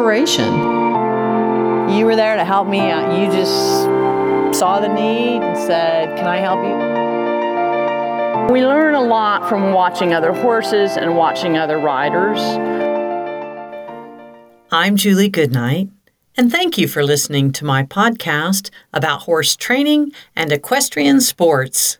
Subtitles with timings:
[0.00, 0.50] inspiration.
[1.90, 2.90] You were there to help me.
[2.90, 3.52] Uh, you just
[4.58, 6.72] saw the need and said, Can I help you?
[8.50, 12.40] We learn a lot from watching other horses and watching other riders.
[14.72, 15.90] I'm Julie Goodnight,
[16.34, 21.98] and thank you for listening to my podcast about horse training and equestrian sports.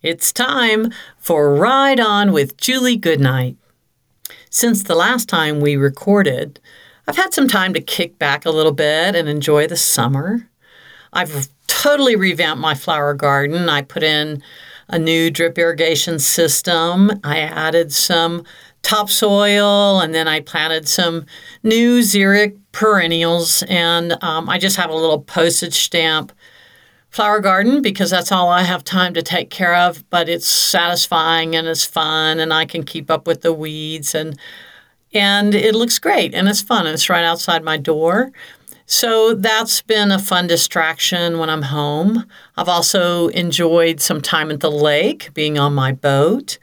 [0.00, 3.58] It's time for Ride On with Julie Goodnight.
[4.48, 6.60] Since the last time we recorded,
[7.06, 10.48] I've had some time to kick back a little bit and enjoy the summer.
[11.12, 13.68] I've totally revamped my flower garden.
[13.68, 14.42] I put in
[14.88, 17.12] a new drip irrigation system.
[17.22, 18.44] I added some
[18.82, 21.26] topsoil and then I planted some
[21.62, 23.62] new xeric perennials.
[23.68, 26.32] And um, I just have a little postage stamp
[27.10, 30.08] flower garden because that's all I have time to take care of.
[30.10, 34.38] But it's satisfying and it's fun, and I can keep up with the weeds and
[35.12, 36.86] and it looks great and it's fun.
[36.86, 38.32] It's right outside my door.
[38.86, 42.24] So that's been a fun distraction when I'm home.
[42.56, 46.58] I've also enjoyed some time at the lake, being on my boat.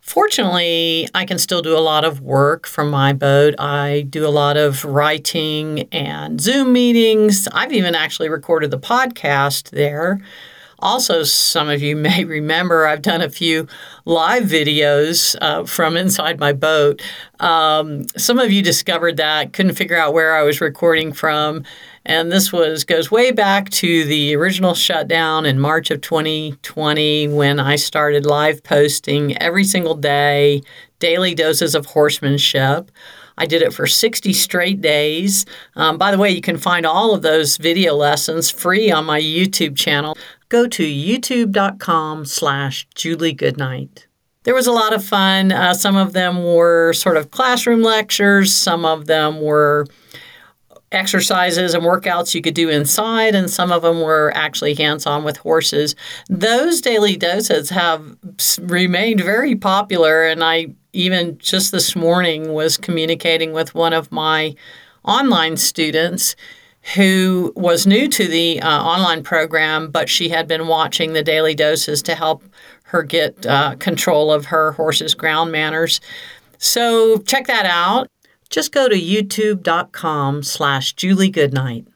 [0.00, 3.54] Fortunately, I can still do a lot of work from my boat.
[3.58, 7.48] I do a lot of writing and Zoom meetings.
[7.52, 10.20] I've even actually recorded the podcast there.
[10.82, 13.68] Also, some of you may remember I've done a few
[14.04, 17.00] live videos uh, from inside my boat.
[17.40, 21.64] Um, some of you discovered that, couldn't figure out where I was recording from.
[22.04, 27.60] And this was goes way back to the original shutdown in March of 2020 when
[27.60, 30.62] I started live posting every single day,
[30.98, 32.90] daily doses of horsemanship.
[33.38, 35.46] I did it for 60 straight days.
[35.76, 39.20] Um, by the way, you can find all of those video lessons free on my
[39.20, 40.16] YouTube channel
[40.52, 44.06] go to youtube.com slash Julie Goodnight.
[44.42, 45.50] There was a lot of fun.
[45.50, 48.52] Uh, some of them were sort of classroom lectures.
[48.54, 49.86] Some of them were
[50.90, 55.24] exercises and workouts you could do inside, and some of them were actually hands on
[55.24, 55.94] with horses.
[56.28, 58.04] Those daily doses have
[58.60, 64.54] remained very popular, and I even just this morning was communicating with one of my
[65.02, 66.36] online students
[66.94, 71.54] who was new to the uh, online program, but she had been watching the daily
[71.54, 72.42] doses to help
[72.84, 76.00] her get uh, control of her horse's ground manners.
[76.58, 78.08] So check that out.
[78.50, 81.86] Just go to youtube.com slash Julie Goodnight.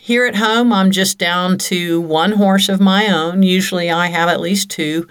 [0.00, 3.42] Here at home, I'm just down to one horse of my own.
[3.42, 5.06] Usually I have at least two.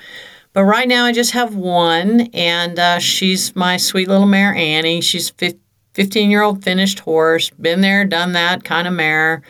[0.51, 5.01] But right now I just have one, and uh, she's my sweet little mare Annie.
[5.01, 5.61] She's 15
[5.93, 9.41] 15 year old finished horse, been there, done that kind of mare.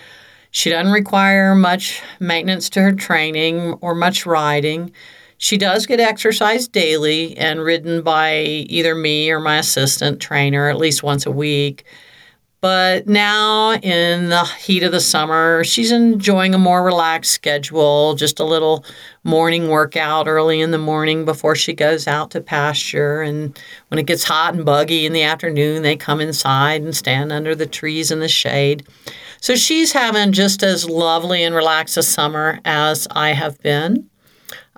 [0.51, 4.91] She doesn't require much maintenance to her training or much riding.
[5.37, 10.77] She does get exercise daily and ridden by either me or my assistant trainer at
[10.77, 11.85] least once a week.
[12.61, 18.39] But now, in the heat of the summer, she's enjoying a more relaxed schedule, just
[18.41, 18.83] a little
[19.23, 23.21] morning workout early in the morning before she goes out to pasture.
[23.21, 27.31] And when it gets hot and buggy in the afternoon, they come inside and stand
[27.31, 28.85] under the trees in the shade.
[29.39, 34.08] So she's having just as lovely and relaxed a summer as I have been.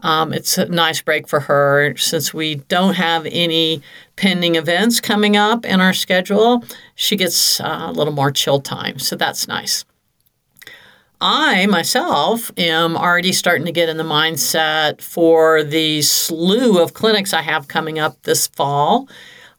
[0.01, 3.81] Um, it's a nice break for her since we don't have any
[4.15, 6.63] pending events coming up in our schedule.
[6.95, 9.85] She gets uh, a little more chill time, so that's nice.
[11.23, 17.31] I myself am already starting to get in the mindset for the slew of clinics
[17.31, 19.07] I have coming up this fall.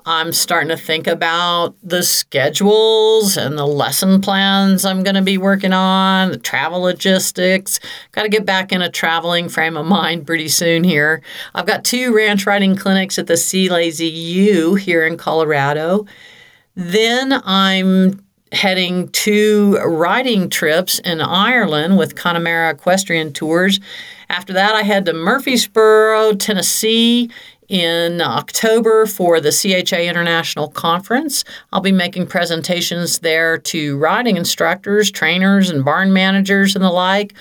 [0.05, 5.39] I'm starting to think about the schedules and the lesson plans I'm going to be
[5.39, 7.79] working on, the travel logistics.
[8.11, 11.23] Got to get back in a traveling frame of mind pretty soon here.
[11.55, 16.07] I've got two ranch riding clinics at the C Lazy U here in Colorado.
[16.75, 23.81] Then I'm heading two riding trips in Ireland with Connemara Equestrian Tours.
[24.29, 27.31] After that, I head to Murfreesboro, Tennessee
[27.69, 31.45] in October for the CHA International Conference.
[31.73, 37.35] I'll be making presentations there to riding instructors, trainers, and barn managers and the like.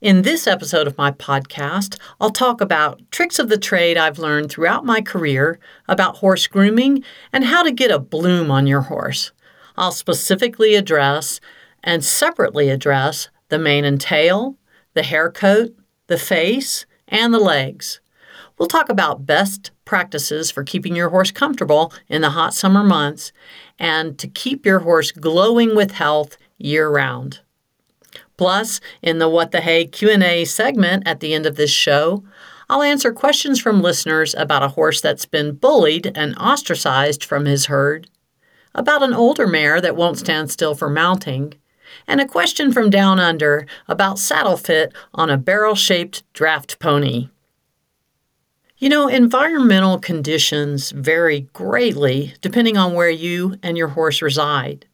[0.00, 4.48] In this episode of my podcast, I'll talk about tricks of the trade I've learned
[4.48, 5.58] throughout my career
[5.88, 7.02] about horse grooming
[7.32, 9.32] and how to get a bloom on your horse.
[9.76, 11.40] I'll specifically address
[11.82, 14.56] and separately address the mane and tail,
[14.94, 15.74] the hair coat,
[16.06, 18.00] the face, and the legs.
[18.56, 23.32] We'll talk about best practices for keeping your horse comfortable in the hot summer months
[23.80, 27.40] and to keep your horse glowing with health year round.
[28.38, 32.24] Plus, in the What the Hey Q&A segment at the end of this show,
[32.70, 37.66] I'll answer questions from listeners about a horse that's been bullied and ostracized from his
[37.66, 38.08] herd,
[38.74, 41.54] about an older mare that won't stand still for mounting,
[42.06, 47.28] and a question from Down Under about saddle fit on a barrel-shaped draft pony.
[48.76, 54.86] You know, environmental conditions vary greatly depending on where you and your horse reside.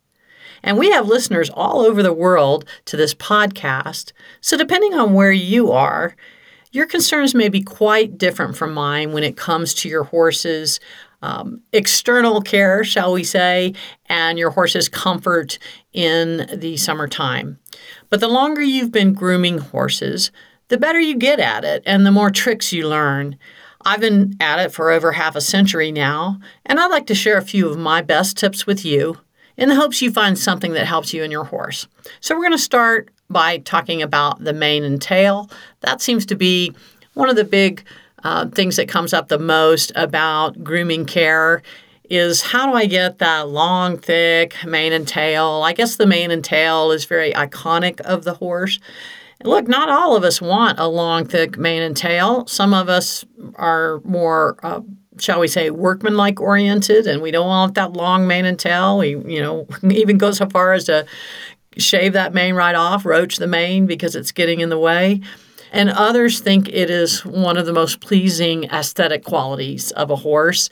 [0.65, 4.13] And we have listeners all over the world to this podcast.
[4.41, 6.17] So, depending on where you are,
[6.73, 10.81] your concerns may be quite different from mine when it comes to your horse's
[11.23, 13.75] um, external care, shall we say,
[14.07, 15.59] and your horse's comfort
[15.93, 17.59] in the summertime.
[18.09, 20.33] But the longer you've been grooming horses,
[20.69, 23.39] the better you get at it and the more tricks you learn.
[23.87, 27.37] I've been at it for over half a century now, and I'd like to share
[27.37, 29.19] a few of my best tips with you
[29.57, 31.87] in the hopes you find something that helps you and your horse.
[32.21, 35.51] So, we're going to start by talking about the mane and tail.
[35.81, 36.73] That seems to be
[37.15, 37.85] one of the big
[38.23, 41.63] uh, things that comes up the most about grooming care
[42.11, 45.63] is how do I get that long, thick mane and tail?
[45.65, 48.79] I guess the mane and tail is very iconic of the horse.
[49.43, 52.47] Look, not all of us want a long, thick mane and tail.
[52.47, 53.25] Some of us
[53.57, 54.81] are more uh,
[55.19, 58.99] shall we say, workmanlike oriented, and we don't want that long mane and tail.
[58.99, 61.07] We, you know, even go so far as to
[61.77, 65.21] shave that mane right off, roach the mane because it's getting in the way.
[65.73, 70.71] And others think it is one of the most pleasing aesthetic qualities of a horse.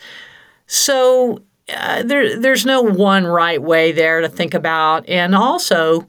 [0.66, 1.42] So
[1.74, 5.08] uh, there, there's no one right way there to think about.
[5.08, 6.06] And also,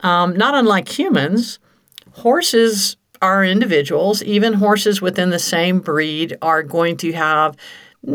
[0.00, 1.58] um, not unlike humans,
[2.12, 7.56] horses are individuals, even horses within the same breed are going to have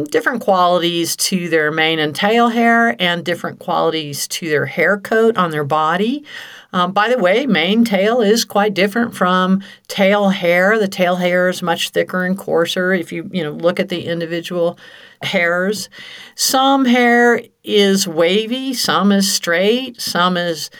[0.09, 5.37] different qualities to their mane and tail hair and different qualities to their hair coat
[5.37, 6.25] on their body.
[6.73, 10.79] Um, by the way, mane tail is quite different from tail hair.
[10.79, 14.07] The tail hair is much thicker and coarser if you you know look at the
[14.07, 14.77] individual
[15.21, 15.87] hairs.
[16.33, 20.71] Some hair is wavy, some is straight, some is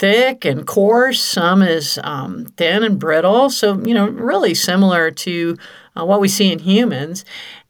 [0.00, 3.50] thick and coarse, some is um, thin and brittle.
[3.50, 5.58] So, you know, really similar to
[5.94, 7.24] uh, what we see in humans.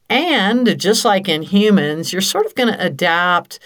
[0.08, 3.58] And just like in humans, you're sort of going to adapt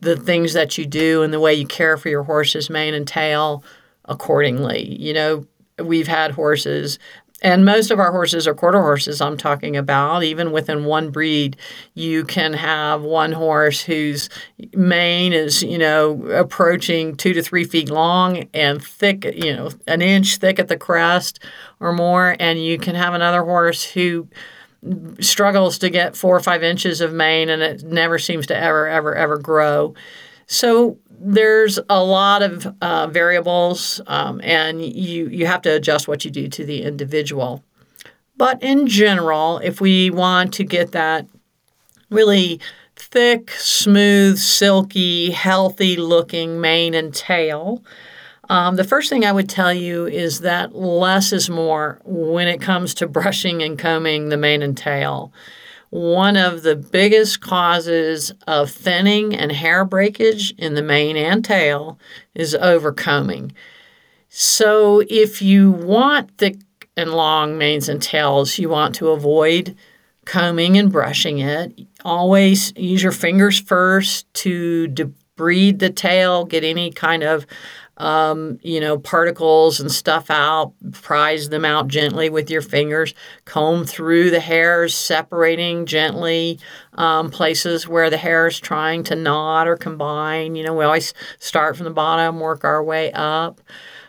[0.00, 3.08] the things that you do and the way you care for your horse's mane and
[3.08, 3.64] tail
[4.04, 4.94] accordingly.
[5.00, 5.46] You know,
[5.82, 7.00] we've had horses
[7.42, 10.24] and most of our horses are quarter horses I'm talking about.
[10.24, 11.56] Even within one breed,
[11.94, 14.30] you can have one horse whose
[14.72, 20.00] mane is, you know, approaching two to three feet long and thick, you know, an
[20.00, 21.38] inch thick at the crest
[21.78, 22.36] or more.
[22.40, 24.28] And you can have another horse who
[25.20, 28.86] struggles to get four or five inches of mane and it never seems to ever,
[28.86, 29.94] ever, ever grow.
[30.46, 36.24] So there's a lot of uh, variables, um, and you you have to adjust what
[36.24, 37.64] you do to the individual.
[38.36, 41.26] But in general, if we want to get that
[42.10, 42.60] really
[42.96, 47.82] thick, smooth, silky, healthy looking mane and tail,
[48.48, 52.60] um, the first thing I would tell you is that less is more when it
[52.60, 55.32] comes to brushing and combing the mane and tail.
[55.90, 61.98] One of the biggest causes of thinning and hair breakage in the mane and tail
[62.34, 63.52] is overcombing.
[64.28, 66.56] So, if you want thick
[66.96, 69.76] and long manes and tails, you want to avoid
[70.24, 71.80] combing and brushing it.
[72.04, 77.46] Always use your fingers first to debride the tail, get any kind of
[77.98, 83.84] um, you know, particles and stuff out, prise them out gently with your fingers, comb
[83.84, 86.58] through the hairs, separating gently
[86.94, 90.56] um, places where the hair is trying to knot or combine.
[90.56, 93.60] You know, we always start from the bottom, work our way up.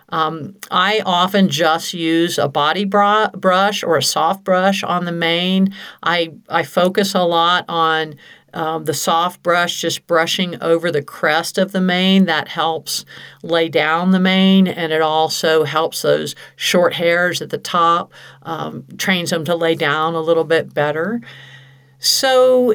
[0.09, 5.11] Um, I often just use a body bra- brush or a soft brush on the
[5.11, 5.73] mane.
[6.01, 8.15] I, I focus a lot on
[8.53, 13.05] um, the soft brush just brushing over the crest of the mane that helps
[13.43, 18.85] lay down the mane and it also helps those short hairs at the top um,
[18.97, 21.21] trains them to lay down a little bit better.
[21.99, 22.73] So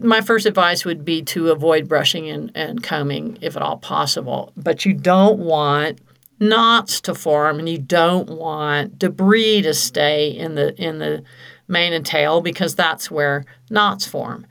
[0.00, 4.52] my first advice would be to avoid brushing and, and combing if at all possible.
[4.56, 6.00] But you don't want
[6.48, 11.22] knots to form and you don't want debris to stay in the in the
[11.68, 14.46] mane and tail because that's where knots form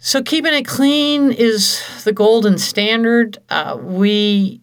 [0.00, 3.38] so, keeping it clean is the golden standard.
[3.50, 4.60] Uh, we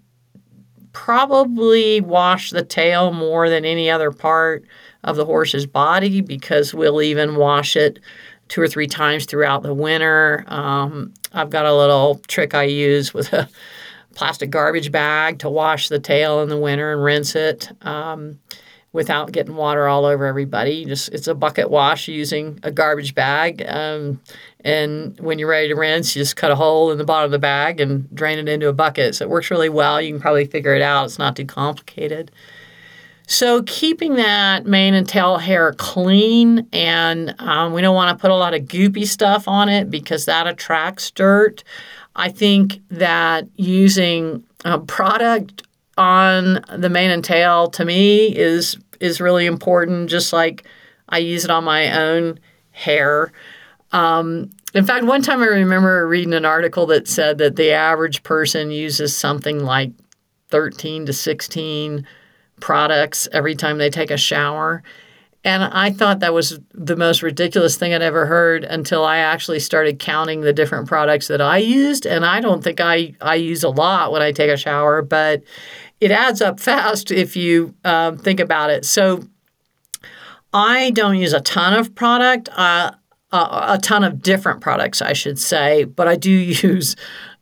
[0.94, 4.66] probably wash the tail more than any other part
[5.04, 8.00] of the horse's body because we'll even wash it
[8.48, 10.46] two or three times throughout the winter.
[10.48, 13.50] Um, I've got a little trick I use with a
[14.16, 17.70] plastic garbage bag to wash the tail in the winter and rinse it.
[17.86, 18.40] Um,
[18.96, 20.86] without getting water all over everybody.
[20.86, 23.62] Just it's a bucket wash using a garbage bag.
[23.68, 24.22] Um,
[24.62, 27.32] and when you're ready to rinse, you just cut a hole in the bottom of
[27.32, 29.16] the bag and drain it into a bucket.
[29.16, 30.02] So it works really well.
[30.02, 31.04] You can probably figure it out.
[31.04, 32.32] It's not too complicated.
[33.28, 38.32] So keeping that mane and tail hair clean, and um, we don't want to put
[38.32, 41.66] a lot of goopy stuff on it because that attracts dirt.
[42.16, 45.64] I think that using a product
[45.98, 50.10] on the mane and tail to me is is really important.
[50.10, 50.66] Just like
[51.10, 52.40] I use it on my own
[52.72, 53.32] hair.
[53.92, 58.24] Um, in fact, one time I remember reading an article that said that the average
[58.24, 59.92] person uses something like
[60.50, 62.06] 13 to 16
[62.60, 64.84] products every time they take a shower.
[65.46, 69.60] And I thought that was the most ridiculous thing I'd ever heard until I actually
[69.60, 72.08] started counting the different products that I used.
[72.08, 75.44] And I don't think I, I use a lot when I take a shower, but
[76.02, 78.86] it adds up fast if you um, think about it.
[78.86, 79.24] So
[80.52, 82.94] I don't use a ton of product, uh,
[83.32, 86.96] a ton of different products, I should say, but I do use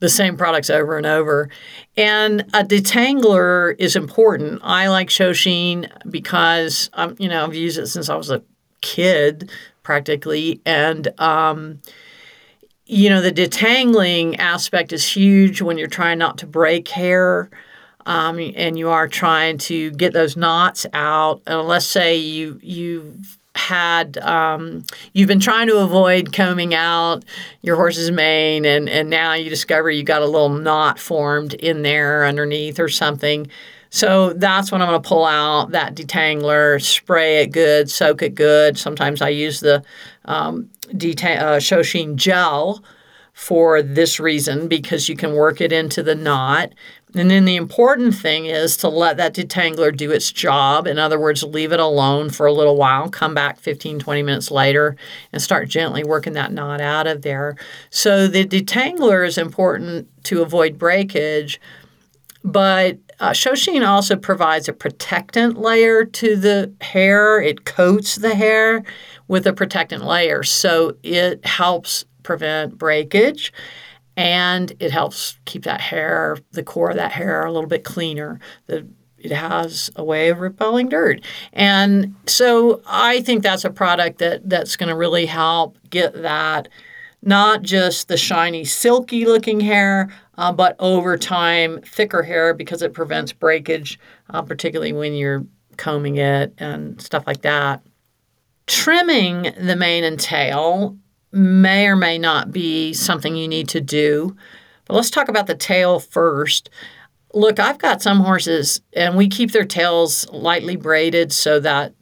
[0.03, 1.47] the same products over and over.
[1.95, 4.59] And a detangler is important.
[4.61, 8.43] I like ShowSheen because um, you know I've used it since I was a
[8.81, 9.49] kid,
[9.81, 11.81] practically, and um,
[12.85, 17.49] you know the detangling aspect is huge when you're trying not to break hair
[18.05, 21.41] um, and you are trying to get those knots out.
[21.47, 24.83] And let's say you you've had um,
[25.13, 27.23] you've been trying to avoid combing out
[27.61, 31.83] your horse's mane, and and now you discover you got a little knot formed in
[31.83, 33.47] there underneath or something.
[33.89, 38.33] So that's when I'm going to pull out that detangler, spray it good, soak it
[38.33, 38.75] good.
[38.75, 39.83] Sometimes I use the
[40.25, 42.83] um, detang- uh, ShowSheen gel
[43.33, 46.73] for this reason because you can work it into the knot
[47.15, 50.87] and then the important thing is to let that detangler do its job.
[50.87, 54.49] In other words, leave it alone for a little while, come back 15, 20 minutes
[54.49, 54.95] later,
[55.31, 57.55] and start gently working that knot out of there.
[57.91, 61.61] So the detangler is important to avoid breakage,
[62.43, 67.39] but uh, ShowSheen also provides a protectant layer to the hair.
[67.39, 68.83] It coats the hair
[69.27, 73.53] with a protectant layer, so it helps prevent breakage
[74.15, 78.39] and it helps keep that hair, the core of that hair, a little bit cleaner.
[78.67, 81.21] The, it has a way of repelling dirt.
[81.53, 86.67] And so I think that's a product that, that's going to really help get that
[87.25, 92.93] not just the shiny, silky looking hair, uh, but over time, thicker hair because it
[92.93, 93.97] prevents breakage,
[94.29, 95.45] uh, particularly when you're
[95.77, 97.81] combing it and stuff like that.
[98.67, 100.97] Trimming the mane and tail
[101.33, 104.35] may or may not be something you need to do.
[104.85, 106.69] But let's talk about the tail first.
[107.33, 111.93] Look, I've got some horses, and we keep their tails lightly braided so that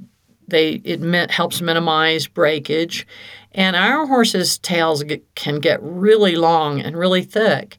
[0.48, 3.08] they it helps minimize breakage.
[3.54, 7.78] And our horses' tails get, can get really long and really thick.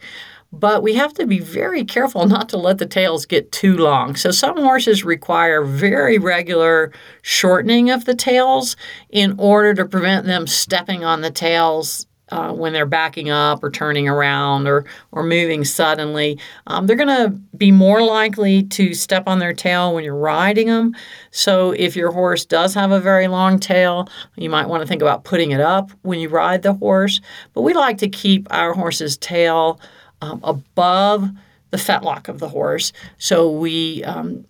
[0.52, 4.14] But we have to be very careful not to let the tails get too long.
[4.14, 6.92] So some horses require very regular
[7.22, 8.76] shortening of the tails
[9.10, 13.70] in order to prevent them stepping on the tails uh, when they're backing up or
[13.70, 16.38] turning around or, or moving suddenly.
[16.66, 20.68] Um, they're going to be more likely to step on their tail when you're riding
[20.68, 20.94] them.
[21.30, 25.02] So if your horse does have a very long tail, you might want to think
[25.02, 27.20] about putting it up when you ride the horse.
[27.52, 29.78] But we like to keep our horse's tail
[30.22, 31.28] um, above
[31.70, 32.92] the fetlock of the horse.
[33.18, 34.46] So we um,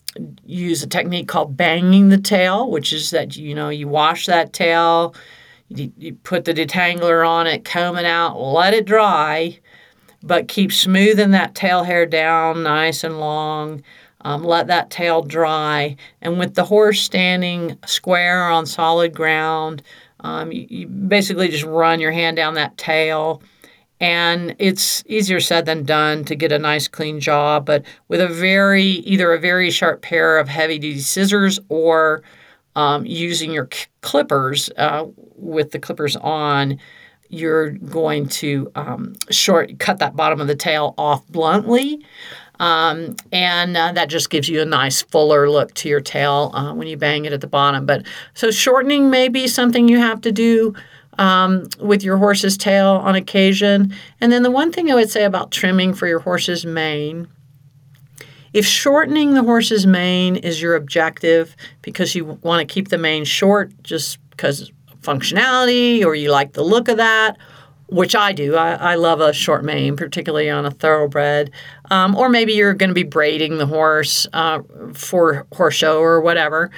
[0.46, 4.52] use a technique called banging the tail, which is that you know you wash that
[4.52, 5.14] tail
[5.78, 9.58] you, you put the detangler on it, comb it out, let it dry,
[10.22, 13.82] but keep smoothing that tail hair down nice and long.
[14.24, 15.96] Um, let that tail dry.
[16.20, 19.82] And with the horse standing square on solid ground,
[20.20, 23.42] um, you, you, basically just run your hand down that tail.
[24.02, 28.26] And it's easier said than done to get a nice clean job, but with a
[28.26, 32.24] very, either a very sharp pair of heavy duty scissors or
[32.74, 33.68] um, using your
[34.00, 35.06] clippers uh,
[35.36, 36.80] with the clippers on,
[37.28, 42.04] you're going to um, short cut that bottom of the tail off bluntly.
[42.58, 46.74] Um, and uh, that just gives you a nice fuller look to your tail uh,
[46.74, 47.86] when you bang it at the bottom.
[47.86, 48.04] But
[48.34, 50.74] so shortening may be something you have to do
[51.18, 53.94] um, with your horse's tail on occasion.
[54.20, 57.28] And then the one thing I would say about trimming for your horse's mane
[58.52, 63.24] if shortening the horse's mane is your objective because you want to keep the mane
[63.24, 67.38] short just because functionality or you like the look of that,
[67.88, 68.54] which I do.
[68.54, 71.50] I, I love a short mane, particularly on a thoroughbred.
[71.90, 74.60] Um, or maybe you're going to be braiding the horse uh,
[74.92, 76.70] for horse show or whatever.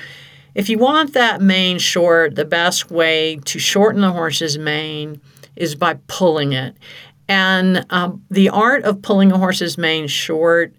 [0.55, 5.21] If you want that mane short, the best way to shorten the horse's mane
[5.57, 6.77] is by pulling it.
[7.29, 10.75] And um, the art of pulling a horse's mane short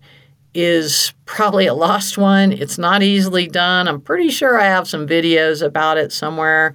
[0.54, 2.54] is probably a lost one.
[2.54, 3.88] It's not easily done.
[3.88, 6.74] I'm pretty sure I have some videos about it somewhere.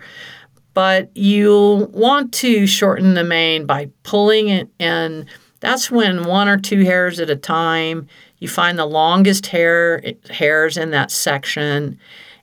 [0.74, 5.26] But you'll want to shorten the mane by pulling it, and
[5.58, 8.06] that's when one or two hairs at a time,
[8.38, 11.98] you find the longest hair hairs in that section,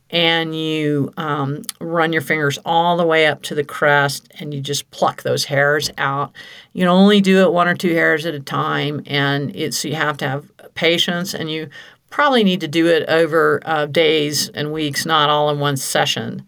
[0.09, 4.61] and you um, run your fingers all the way up to the crest, and you
[4.61, 6.31] just pluck those hairs out.
[6.73, 9.95] You can only do it one or two hairs at a time, and it's you
[9.95, 11.69] have to have patience, and you
[12.09, 16.45] probably need to do it over uh, days and weeks, not all in one session.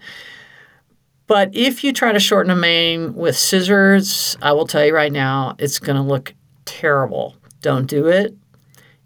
[1.27, 5.11] But if you try to shorten a mane with scissors, I will tell you right
[5.11, 6.33] now, it's going to look
[6.65, 7.35] terrible.
[7.61, 8.35] Don't do it.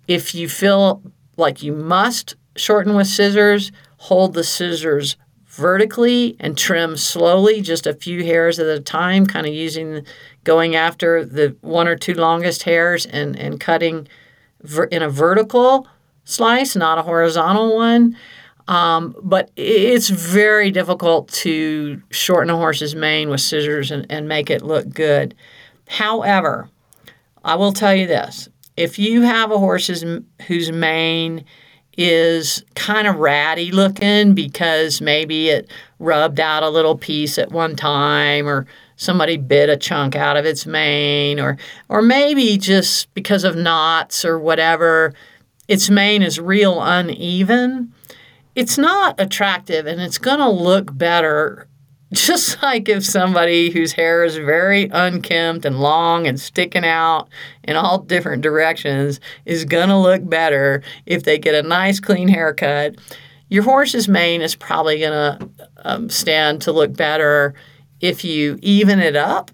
[0.08, 1.02] If you feel
[1.38, 3.72] like you must shorten with scissors,
[4.04, 9.48] hold the scissors vertically and trim slowly, just a few hairs at a time, kind
[9.48, 10.06] of using,
[10.44, 14.06] going after the one or two longest hairs and, and cutting
[14.92, 15.88] in a vertical
[16.26, 18.18] slice, not a horizontal one.
[18.68, 24.50] Um, but it's very difficult to shorten a horse's mane with scissors and, and make
[24.50, 25.34] it look good.
[25.88, 26.70] However,
[27.46, 29.88] I will tell you this if you have a horse
[30.48, 31.46] whose mane
[31.98, 37.76] is kind of ratty looking because maybe it rubbed out a little piece at one
[37.76, 41.58] time or somebody bit a chunk out of its mane or
[41.90, 45.14] or maybe just because of knots or whatever
[45.68, 47.94] its mane is real uneven.
[48.56, 51.68] It's not attractive and it's going to look better
[52.16, 57.28] just like if somebody whose hair is very unkempt and long and sticking out
[57.64, 62.28] in all different directions is going to look better if they get a nice clean
[62.28, 62.96] haircut
[63.54, 65.50] your horse's mane is probably going to
[65.86, 67.54] um, stand to look better
[68.02, 69.52] if you even it up.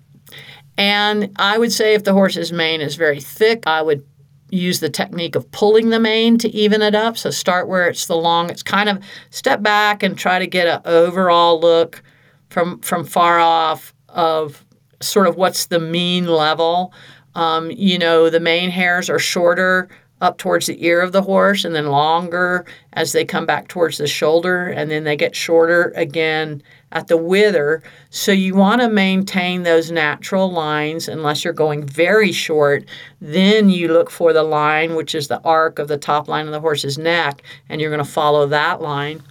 [0.78, 4.06] And I would say if the horse's mane is very thick, I would
[4.52, 7.18] use the technique of pulling the mane to even it up.
[7.18, 10.68] So start where it's the long, it's kind of step back and try to get
[10.68, 12.02] an overall look
[12.50, 14.66] from from far off of
[15.02, 16.94] sort of what's the mean level.
[17.36, 19.90] Um, you know, the mane hairs are shorter
[20.22, 23.98] up towards the ear of the horse and then longer as they come back towards
[23.98, 27.82] the shoulder and then they get shorter again at the wither.
[28.10, 32.84] So you want to maintain those natural lines unless you're going very short.
[33.22, 36.52] Then you look for the line, which is the arc of the top line of
[36.52, 39.22] the horse's neck, and you're going to follow that line.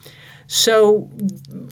[0.48, 1.10] So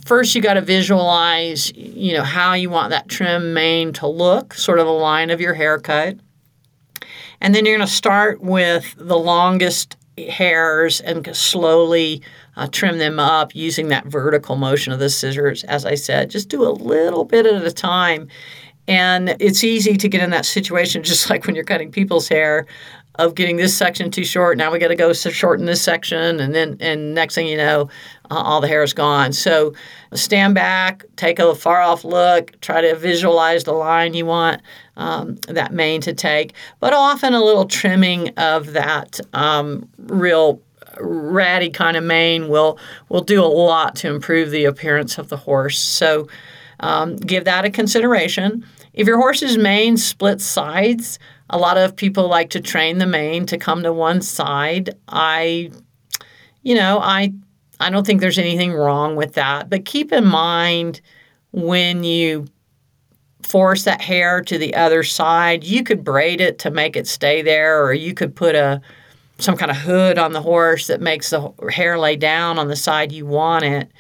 [0.05, 4.53] first you got to visualize, you know, how you want that trim mane to look,
[4.53, 6.19] sort of the line of your haircut.
[7.41, 9.97] And then you're going to start with the longest
[10.29, 12.23] hairs and slowly
[12.57, 15.65] uh, trim them up using that vertical motion of the scissors.
[15.65, 18.29] As I said, just do a little bit at a time.
[18.89, 22.67] And it's easy to get in that situation, just like when you're cutting people's hair.
[23.19, 24.59] Of getting this section too short.
[24.59, 27.89] Now we got to go shorten this section, and then and next thing you know,
[28.31, 29.33] uh, all the hair is gone.
[29.33, 29.75] So
[30.13, 34.63] stand back, take a far off look, try to visualize the line you want
[34.97, 40.61] um, that mane to take, but often a little trimming of that um, real
[40.99, 45.37] ratty kind of mane will will do a lot to improve the appearance of the
[45.37, 45.79] horse.
[45.79, 46.29] So
[46.81, 48.65] um, give that a consideration.
[48.93, 51.19] If your horse's mane splits sides,
[51.51, 54.91] a lot of people like to train the mane to come to one side.
[55.09, 55.71] I,
[56.63, 57.33] you know, I
[57.79, 61.01] I don't think there's anything wrong with that, but keep in mind
[61.53, 62.47] when you
[63.43, 67.43] force that hair to the other side, you could braid it to make it stay
[67.43, 68.81] there, or you could put a
[69.39, 72.77] some kind of hood on the horse that makes the hair lay down on the
[72.77, 73.91] side you want it.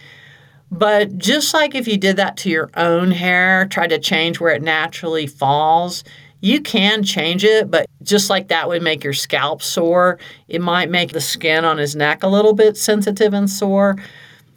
[0.70, 4.54] But just like if you did that to your own hair, try to change where
[4.54, 6.02] it naturally falls,
[6.46, 10.88] you can change it, but just like that would make your scalp sore, it might
[10.88, 13.96] make the skin on his neck a little bit sensitive and sore.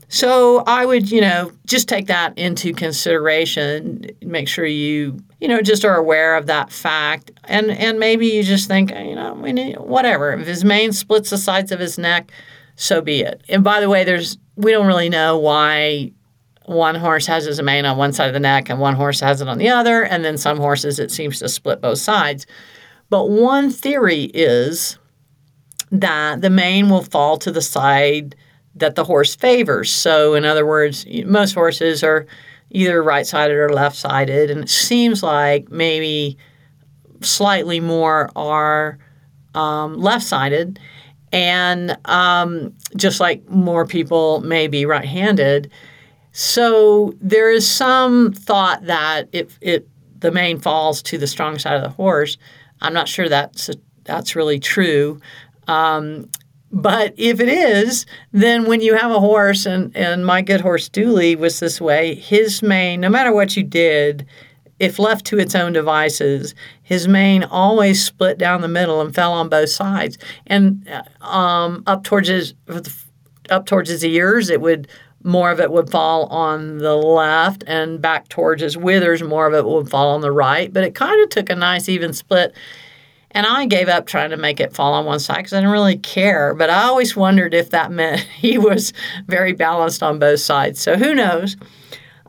[0.08, 4.06] So I would, you know, just take that into consideration.
[4.22, 8.44] Make sure you, you know, just are aware of that fact, and and maybe you
[8.44, 10.34] just think, you know, we need whatever.
[10.34, 12.32] If his mane splits the sides of his neck,
[12.76, 13.44] so be it.
[13.50, 16.12] And by the way, there's we don't really know why
[16.70, 19.42] one horse has his mane on one side of the neck and one horse has
[19.42, 22.46] it on the other, and then some horses it seems to split both sides.
[23.10, 25.00] But one theory is
[25.92, 28.36] that the mane will fall to the side
[28.76, 29.92] that the horse favors.
[29.92, 32.28] So, in other words, most horses are
[32.70, 36.38] either right sided or left sided, and it seems like maybe
[37.22, 39.00] slightly more are
[39.56, 40.80] um, left sided.
[41.32, 45.72] And um, just like more people may be right handed.
[46.32, 49.88] So, there is some thought that if it,
[50.20, 52.38] the mane falls to the strong side of the horse,
[52.82, 53.70] I'm not sure that's,
[54.04, 55.20] that's really true.
[55.68, 56.30] Um,
[56.72, 60.88] but if it is, then when you have a horse, and, and my good horse
[60.88, 64.28] Dooley was this way, his mane, no matter what you did,
[64.80, 69.34] if left to its own devices, his mane always split down the middle and fell
[69.34, 70.18] on both sides.
[70.48, 70.88] And
[71.22, 72.54] um, up towards his
[73.50, 74.88] up towards his ears, it would
[75.24, 79.54] more of it would fall on the left, and back towards his withers, more of
[79.54, 80.72] it would fall on the right.
[80.72, 82.56] But it kind of took a nice even split
[83.32, 85.72] and I gave up trying to make it fall on one side because I didn't
[85.72, 86.56] really care.
[86.56, 88.94] But I always wondered if that meant he was
[89.28, 90.82] very balanced on both sides.
[90.82, 91.56] So who knows?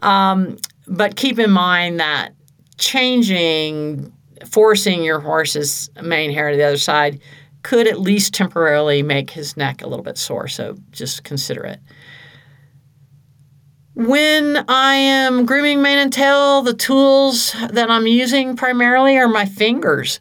[0.03, 2.35] Um, but keep in mind that
[2.79, 4.13] changing,
[4.47, 7.21] forcing your horse's mane hair to the other side
[7.63, 10.49] could at least temporarily make his neck a little bit sore.
[10.49, 11.79] So just consider it.
[14.01, 19.45] When I am grooming mane and tail, the tools that I'm using primarily are my
[19.45, 20.21] fingers.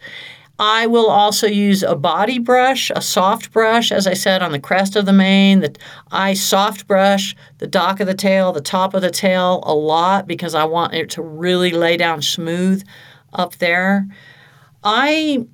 [0.59, 4.59] I will also use a body brush, a soft brush, as I said, on the
[4.59, 5.61] crest of the mane.
[5.61, 5.77] The,
[6.11, 10.27] I soft brush the dock of the tail, the top of the tail a lot
[10.27, 12.85] because I want it to really lay down smooth
[13.31, 14.05] up there.
[14.83, 15.47] I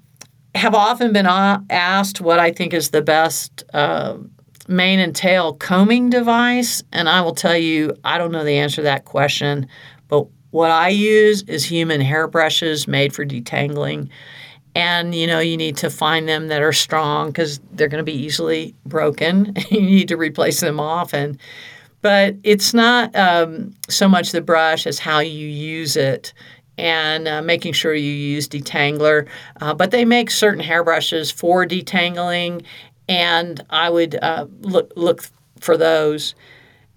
[0.55, 4.17] have often been asked what I think is the best uh,
[4.67, 8.77] mane and tail combing device, and I will tell you, I don't know the answer
[8.77, 9.67] to that question,
[10.07, 14.09] but what I use is human hairbrushes made for detangling.
[14.73, 18.11] And you know you need to find them that are strong because they're going to
[18.11, 19.53] be easily broken.
[19.69, 21.39] You need to replace them often.
[22.01, 26.33] But it's not um, so much the brush as how you use it
[26.77, 29.27] and uh, making sure you use detangler.
[29.59, 32.63] Uh, but they make certain hairbrushes for detangling
[33.07, 35.25] and i would uh, look, look
[35.59, 36.35] for those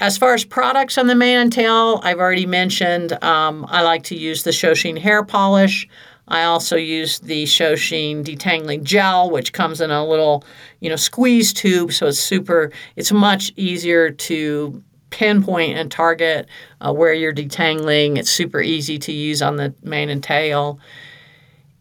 [0.01, 4.05] as far as products on the mane and tail, I've already mentioned um, I like
[4.05, 5.89] to use the ShowSheen hair polish.
[6.29, 10.45] I also use the ShowSheen detangling gel, which comes in a little,
[10.81, 12.71] you know, squeeze tube, so it's super.
[12.97, 16.47] It's much easier to pinpoint and target
[16.81, 18.19] uh, where you're detangling.
[18.19, 20.79] It's super easy to use on the mane and tail.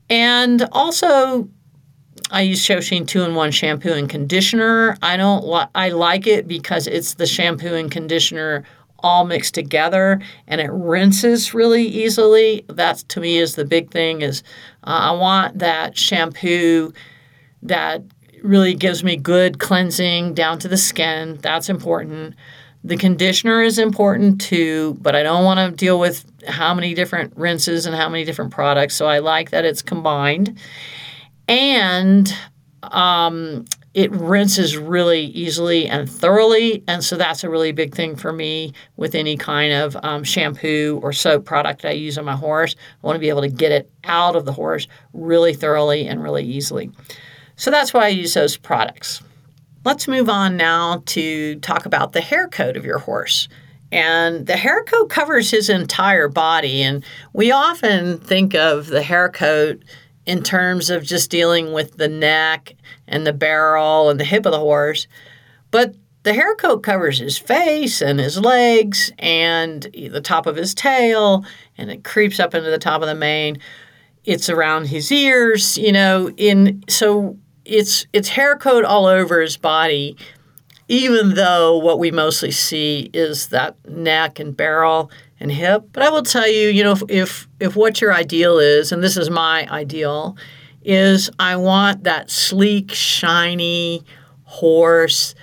[0.09, 1.49] And also,
[2.29, 4.97] I use ShowSheen two in one shampoo and conditioner.
[5.01, 5.45] I don't.
[5.45, 8.63] Li- I like it because it's the shampoo and conditioner
[8.99, 12.65] all mixed together and it rinses really easily.
[12.67, 14.43] That to me is the big thing is
[14.83, 16.93] uh, I want that shampoo
[17.63, 18.01] that
[18.43, 21.37] really gives me good cleansing down to the skin.
[21.41, 22.35] That's important.
[22.83, 27.35] The conditioner is important too, but I don't want to deal with how many different
[27.35, 28.95] rinses and how many different products.
[28.95, 30.57] So I like that it's combined.
[31.47, 32.33] And
[32.83, 36.83] um, it rinses really easily and thoroughly.
[36.87, 40.99] And so that's a really big thing for me with any kind of um, shampoo
[41.01, 42.75] or soap product I use on my horse.
[43.03, 46.21] I want to be able to get it out of the horse really thoroughly and
[46.21, 46.91] really easily.
[47.55, 49.23] So that's why I use those products.
[49.83, 53.47] Let's move on now to talk about the hair coat of your horse.
[53.91, 56.83] And the hair coat covers his entire body.
[56.83, 59.81] And we often think of the hair coat
[60.27, 62.75] in terms of just dealing with the neck
[63.07, 65.07] and the barrel and the hip of the horse.
[65.71, 70.75] But the hair coat covers his face and his legs and the top of his
[70.75, 71.45] tail,
[71.77, 73.59] and it creeps up into the top of the mane.
[74.25, 79.55] It's around his ears, you know, in so it's it's hair coat all over his
[79.55, 80.17] body,
[80.89, 85.89] even though what we mostly see is that neck and barrel and hip.
[85.93, 89.03] But I will tell you, you know, if if, if what your ideal is, and
[89.03, 90.37] this is my ideal,
[90.83, 94.03] is I want that sleek, shiny
[94.43, 95.35] horse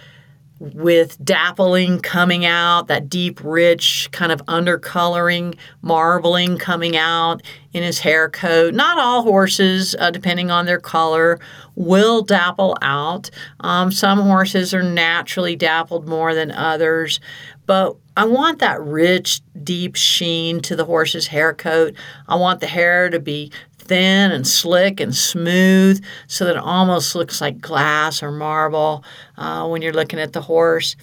[0.61, 7.99] with dappling coming out, that deep, rich kind of undercoloring, marbling coming out in his
[7.99, 8.73] hair coat.
[8.73, 11.39] Not all horses, uh, depending on their color,
[11.75, 13.31] will dapple out.
[13.61, 17.21] Um, some horses are naturally dappled more than others,
[17.67, 21.95] but I want that rich, deep sheen to the horse's hair coat.
[22.29, 27.15] I want the hair to be thin and slick and smooth so that it almost
[27.15, 29.05] looks like glass or marble
[29.37, 30.97] uh, when you're looking at the horse.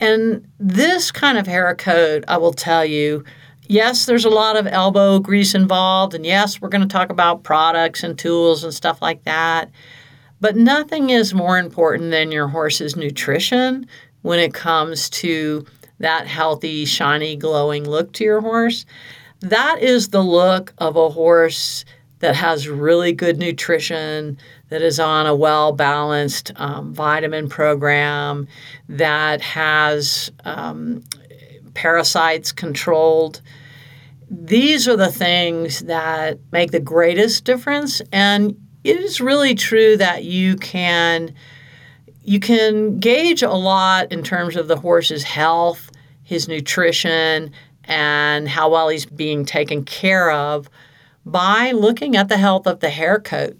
[0.00, 3.24] And this kind of hair coat, I will tell you,
[3.66, 7.42] yes, there's a lot of elbow grease involved, and yes, we're going to talk about
[7.42, 9.70] products and tools and stuff like that.
[10.40, 13.86] But nothing is more important than your horse's nutrition
[14.22, 15.66] when it comes to
[16.00, 18.84] that healthy, shiny, glowing look to your horse.
[19.40, 21.84] That is the look of a horse
[22.18, 24.36] that has really good nutrition,
[24.68, 28.46] that is on a well balanced um, vitamin program,
[28.88, 31.02] that has um,
[31.74, 33.40] parasites controlled.
[34.30, 38.02] These are the things that make the greatest difference.
[38.12, 41.34] And it is really true that you can
[42.22, 45.89] you can gauge a lot in terms of the horse's health,
[46.30, 47.50] his nutrition,
[47.82, 50.70] and how well he's being taken care of
[51.26, 53.56] by looking at the health of the hair coat.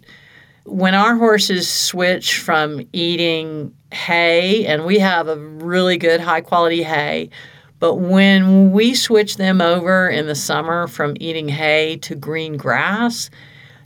[0.63, 6.81] When our horses switch from eating hay, and we have a really good high quality
[6.81, 7.29] hay,
[7.79, 13.29] but when we switch them over in the summer from eating hay to green grass,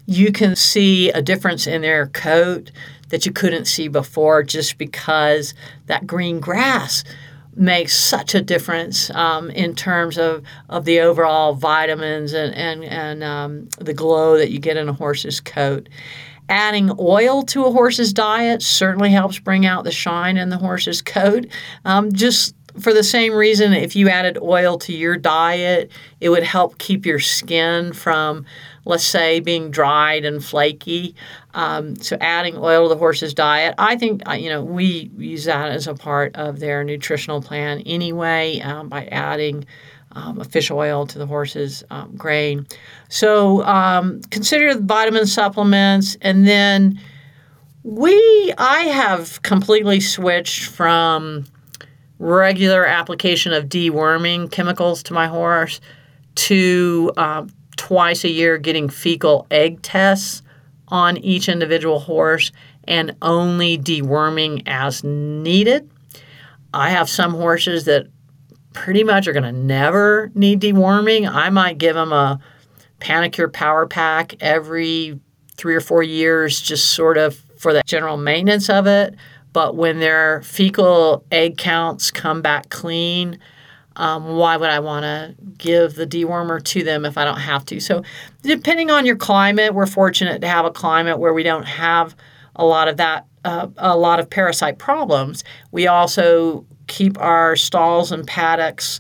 [0.06, 2.70] you can see a difference in their coat
[3.10, 5.56] that you couldn't see before just because
[5.88, 7.04] that green grass
[7.56, 13.24] makes such a difference um, in terms of, of the overall vitamins and, and, and
[13.24, 15.88] um, the glow that you get in a horse's coat.
[16.48, 21.02] Adding oil to a horse's diet certainly helps bring out the shine in the horse's
[21.02, 21.48] coat.
[21.86, 26.44] Um, just for the same reason, if you added oil to your diet, it would
[26.44, 28.46] help keep your skin from,
[28.86, 31.16] let's say, being dried and flaky.
[31.54, 35.46] Um, so, adding oil to the horse's diet, I think, uh, you know, we use
[35.46, 39.66] that as a part of their nutritional plan anyway um, by adding.
[40.18, 42.68] Um, fish oil to the horse's um, grain.
[43.10, 47.02] So um, consider the vitamin supplements, and then
[47.84, 51.44] we I have completely switched from
[52.18, 55.82] regular application of deworming chemicals to my horse
[56.36, 57.46] to uh,
[57.86, 60.42] twice a year getting fecal egg tests
[60.88, 62.52] on each individual horse
[62.88, 65.88] and only deworming as needed.
[66.74, 68.08] I have some horses that
[68.74, 71.32] pretty much are going to never need deworming.
[71.32, 72.40] I might give them a
[73.00, 75.20] Panacur Power Pack every
[75.56, 79.14] three or four years, just sort of for the general maintenance of it.
[79.54, 83.38] But when their fecal egg counts come back clean,
[83.96, 87.66] um, why would I want to give the dewormer to them if I don't have
[87.66, 87.80] to?
[87.80, 88.04] So,
[88.42, 92.16] depending on your climate, we're fortunate to have a climate where we don't have
[92.56, 95.44] a lot of that, uh, a lot of parasite problems.
[95.72, 99.00] We also keep our stalls and paddocks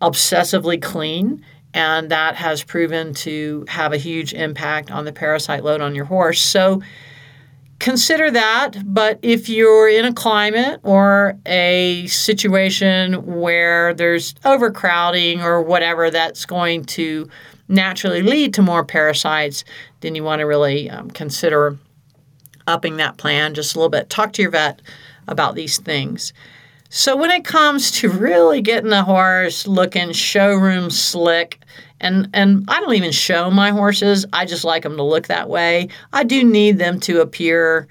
[0.00, 5.80] obsessively clean, and that has proven to have a huge impact on the parasite load
[5.80, 6.40] on your horse.
[6.40, 6.82] So,
[7.78, 8.76] consider that.
[8.84, 16.44] But if you're in a climate or a situation where there's overcrowding or whatever that's
[16.44, 17.28] going to
[17.68, 19.64] naturally lead to more parasites,
[20.00, 21.78] then you want to really um, consider
[22.66, 24.10] upping that plan just a little bit.
[24.10, 24.82] Talk to your vet
[25.26, 26.32] about these things.
[26.90, 31.60] So, when it comes to really getting the horse looking showroom slick,
[32.00, 34.24] and and I don't even show my horses.
[34.32, 35.88] I just like them to look that way.
[36.12, 37.88] I do need them to appear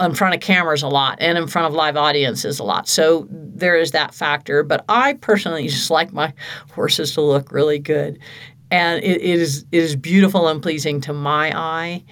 [0.00, 2.88] in front of cameras a lot and in front of live audiences a lot.
[2.88, 4.62] So there is that factor.
[4.62, 6.32] But I personally just like my
[6.74, 8.18] horses to look really good,
[8.70, 12.02] and it, it is it is beautiful and pleasing to my eye.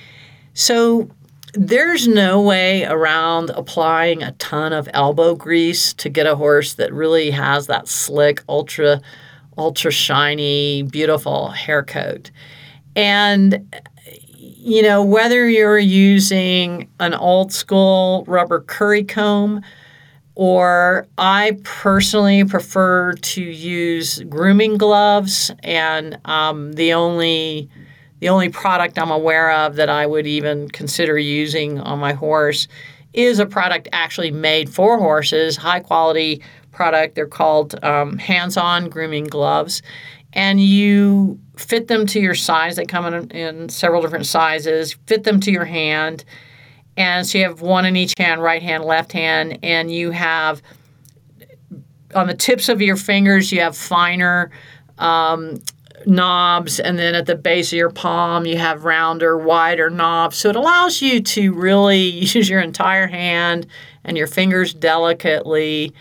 [0.52, 1.10] So
[1.56, 6.92] there's no way around applying a ton of elbow grease to get a horse that
[6.92, 9.00] really has that slick, ultra,
[9.56, 12.30] ultra shiny, beautiful hair coat.
[12.96, 13.74] And
[14.36, 19.62] you know, whether you're using an old school rubber curry comb
[20.36, 27.68] or I personally prefer to use grooming gloves and um, the only
[28.20, 32.68] the only product I'm aware of that I would even consider using on my horse
[33.12, 37.14] is a product actually made for horses, high quality product.
[37.14, 39.82] They're called um, hands on grooming gloves.
[40.32, 42.74] And you fit them to your size.
[42.74, 46.24] They come in, in several different sizes, fit them to your hand.
[46.96, 50.60] And so you have one in each hand, right hand, left hand, and you have
[52.14, 54.50] on the tips of your fingers, you have finer
[54.98, 55.60] um,
[56.06, 60.36] knobs, and then at the base of your palm, you have rounder, wider knobs.
[60.36, 61.98] So it allows you to really
[62.34, 63.66] use your entire hand
[64.04, 65.94] and your fingers delicately.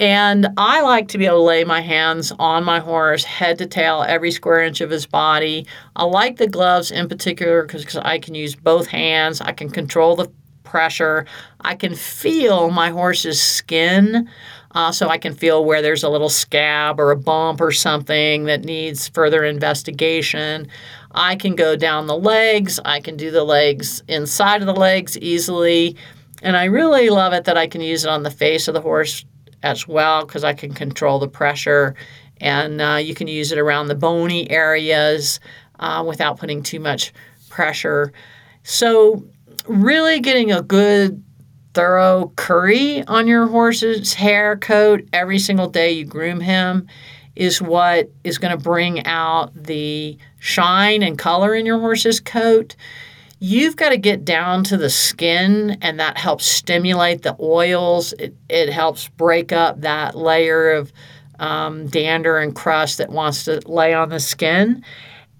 [0.00, 3.66] And I like to be able to lay my hands on my horse, head to
[3.66, 5.66] tail, every square inch of his body.
[5.94, 9.40] I like the gloves in particular because I can use both hands.
[9.40, 10.30] I can control the
[10.64, 11.26] pressure.
[11.60, 14.28] I can feel my horse's skin.
[14.74, 18.44] Uh, so I can feel where there's a little scab or a bump or something
[18.44, 20.68] that needs further investigation.
[21.12, 22.80] I can go down the legs.
[22.84, 25.96] I can do the legs inside of the legs easily.
[26.42, 28.80] And I really love it that I can use it on the face of the
[28.80, 29.24] horse
[29.62, 31.94] as well because I can control the pressure.
[32.40, 35.38] And uh, you can use it around the bony areas
[35.78, 37.12] uh, without putting too much
[37.50, 38.12] pressure.
[38.62, 39.24] So,
[39.68, 41.22] really getting a good
[41.74, 46.86] thorough curry on your horse's hair coat every single day you groom him
[47.34, 52.76] is what is going to bring out the shine and color in your horse's coat.
[53.38, 58.12] You've got to get down to the skin, and that helps stimulate the oils.
[58.14, 60.92] It, it helps break up that layer of
[61.38, 64.84] um, dander and crust that wants to lay on the skin.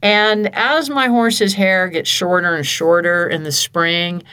[0.03, 4.25] And as my horse's hair gets shorter and shorter in the spring,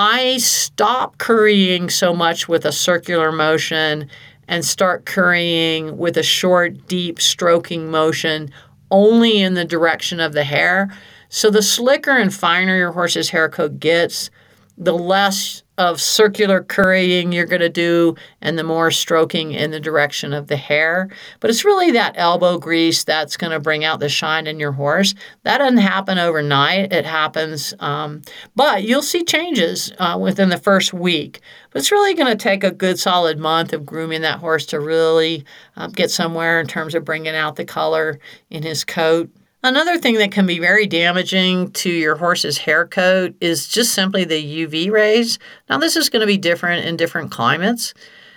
[0.00, 4.08] I stop currying so much with a circular motion
[4.46, 8.52] and start currying with a short, deep stroking motion
[8.92, 10.96] only in the direction of the hair.
[11.30, 14.30] So the slicker and finer your horse's hair coat gets,
[14.76, 19.80] the less of circular currying you're going to do and the more stroking in the
[19.80, 21.08] direction of the hair.
[21.40, 24.72] But it's really that elbow grease that's going to bring out the shine in your
[24.72, 25.14] horse.
[25.44, 28.22] That doesn't happen overnight, it happens, um,
[28.56, 31.40] but you'll see changes uh, within the first week.
[31.70, 34.80] But it's really going to take a good solid month of grooming that horse to
[34.80, 35.44] really
[35.76, 38.18] um, get somewhere in terms of bringing out the color
[38.50, 39.30] in his coat.
[39.62, 44.24] Another thing that can be very damaging to your horse's hair coat is just simply
[44.24, 45.38] the UV rays.
[45.68, 47.92] Now, this is going to be different in different climates.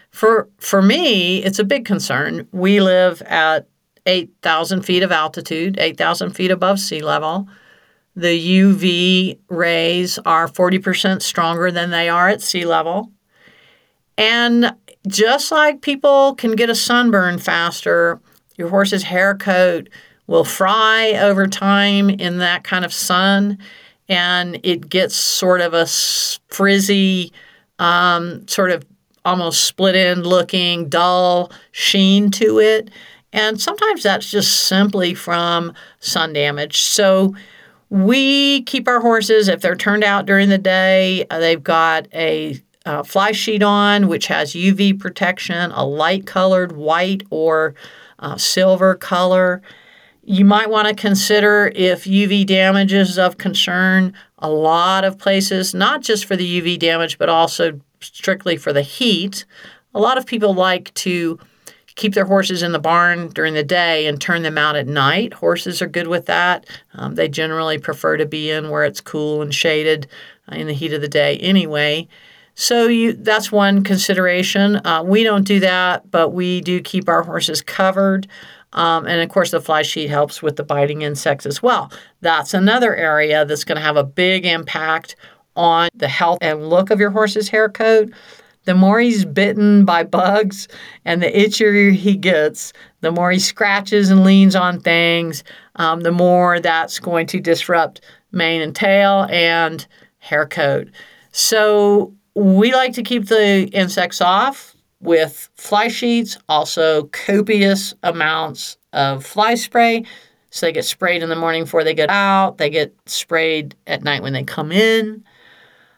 [0.09, 2.47] For, for me, it's a big concern.
[2.51, 3.67] We live at
[4.07, 7.47] 8,000 feet of altitude, 8,000 feet above sea level.
[8.15, 13.11] The UV rays are 40% stronger than they are at sea level.
[14.17, 14.75] And
[15.07, 18.19] just like people can get a sunburn faster,
[18.57, 19.87] your horse's hair coat
[20.31, 23.57] will fry over time in that kind of sun
[24.07, 25.85] and it gets sort of a
[26.47, 27.33] frizzy,
[27.79, 28.85] um, sort of
[29.25, 32.89] almost split end looking, dull sheen to it.
[33.33, 36.77] And sometimes that's just simply from sun damage.
[36.79, 37.35] So
[37.89, 42.57] we keep our horses, if they're turned out during the day, uh, they've got a
[42.85, 47.75] uh, fly sheet on, which has UV protection, a light colored white or
[48.19, 49.61] uh, silver color.
[50.23, 54.13] You might want to consider if UV damage is of concern.
[54.37, 58.83] A lot of places, not just for the UV damage, but also strictly for the
[58.83, 59.45] heat.
[59.93, 61.39] A lot of people like to
[61.95, 65.33] keep their horses in the barn during the day and turn them out at night.
[65.33, 66.65] Horses are good with that.
[66.93, 70.07] Um, they generally prefer to be in where it's cool and shaded
[70.51, 72.07] uh, in the heat of the day anyway.
[72.55, 74.85] So you, that's one consideration.
[74.85, 78.27] Uh, we don't do that, but we do keep our horses covered.
[78.73, 81.91] Um, and of course, the fly sheet helps with the biting insects as well.
[82.21, 85.15] That's another area that's going to have a big impact
[85.55, 88.11] on the health and look of your horse's hair coat.
[88.65, 90.67] The more he's bitten by bugs
[91.03, 95.43] and the itchier he gets, the more he scratches and leans on things,
[95.77, 98.01] um, the more that's going to disrupt
[98.31, 99.85] mane and tail and
[100.19, 100.89] hair coat.
[101.31, 104.70] So we like to keep the insects off
[105.01, 110.05] with fly sheets, also copious amounts of fly spray.
[110.51, 114.03] So they get sprayed in the morning before they get out, they get sprayed at
[114.03, 115.23] night when they come in.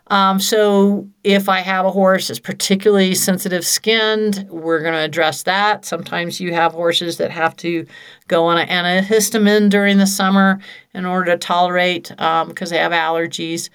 [0.08, 5.44] Um, so if I have a horse that's particularly sensitive skinned, we're going to address
[5.44, 5.86] that.
[5.86, 7.88] Sometimes you have horses that have to
[8.28, 10.60] go on an antihistamine during the summer
[10.94, 13.70] in order to tolerate because um, they have allergies.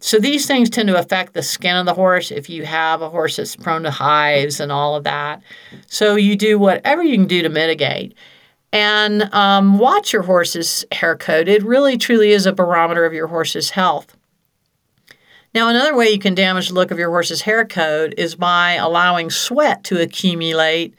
[0.00, 3.08] So these things tend to affect the skin of the horse if you have a
[3.08, 5.42] horse that's prone to hives and all of that.
[5.86, 8.14] So you do whatever you can do to mitigate.
[8.72, 11.48] And um, watch your horse's hair coat.
[11.48, 14.16] It really truly is a barometer of your horse's health.
[15.54, 18.72] Now, another way you can damage the look of your horse's hair coat is by
[18.72, 20.94] allowing sweat to accumulate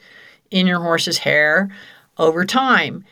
[0.50, 1.70] in your horse's hair
[2.16, 3.04] over time.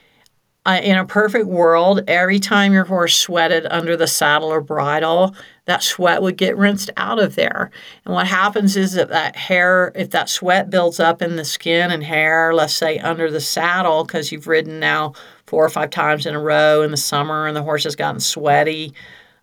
[0.65, 5.37] Uh, in a perfect world, every time your horse sweated under the saddle or bridle,
[5.67, 7.71] that sweat would get rinsed out of there.
[8.05, 11.91] And what happens is that that hair, if that sweat builds up in the skin
[11.91, 15.13] and hair, let's say under the saddle, because you've ridden now
[15.47, 18.21] four or five times in a row in the summer and the horse has gotten
[18.21, 18.95] sweaty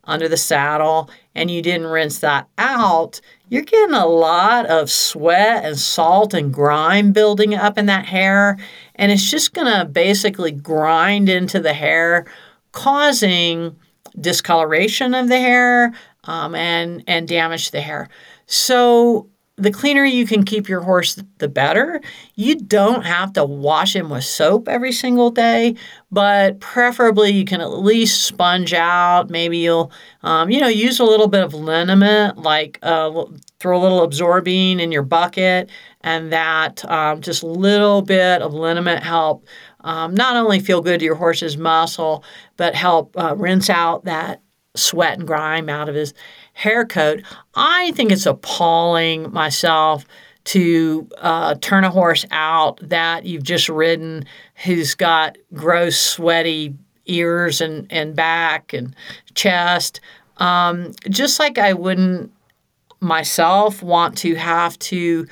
[0.05, 3.19] under the saddle and you didn't rinse that out,
[3.49, 8.57] you're getting a lot of sweat and salt and grime building up in that hair.
[8.95, 12.26] And it's just going to basically grind into the hair,
[12.71, 13.76] causing
[14.19, 15.93] discoloration of the hair
[16.26, 18.09] um, and, and damage the hair.
[18.45, 22.01] So the cleaner you can keep your horse, the better.
[22.34, 25.76] You don't have to wash him with soap every single day,
[26.11, 29.30] but preferably you can at least sponge out.
[29.30, 29.91] Maybe you'll,
[30.24, 33.26] um, you know, use a little bit of liniment, like uh,
[33.59, 35.69] throw a little absorbine in your bucket,
[36.01, 39.45] and that um, just little bit of liniment help
[39.82, 42.24] um, not only feel good to your horse's muscle,
[42.57, 44.41] but help uh, rinse out that
[44.76, 46.13] sweat and grime out of his
[46.53, 47.21] hair coat.
[47.55, 50.05] I think it's appalling myself
[50.45, 54.26] to uh, turn a horse out that you've just ridden
[54.65, 58.95] who's got gross, sweaty ears and, and back and
[59.36, 60.01] chest.
[60.38, 62.32] Um, just like I wouldn't
[62.99, 65.28] myself want to have to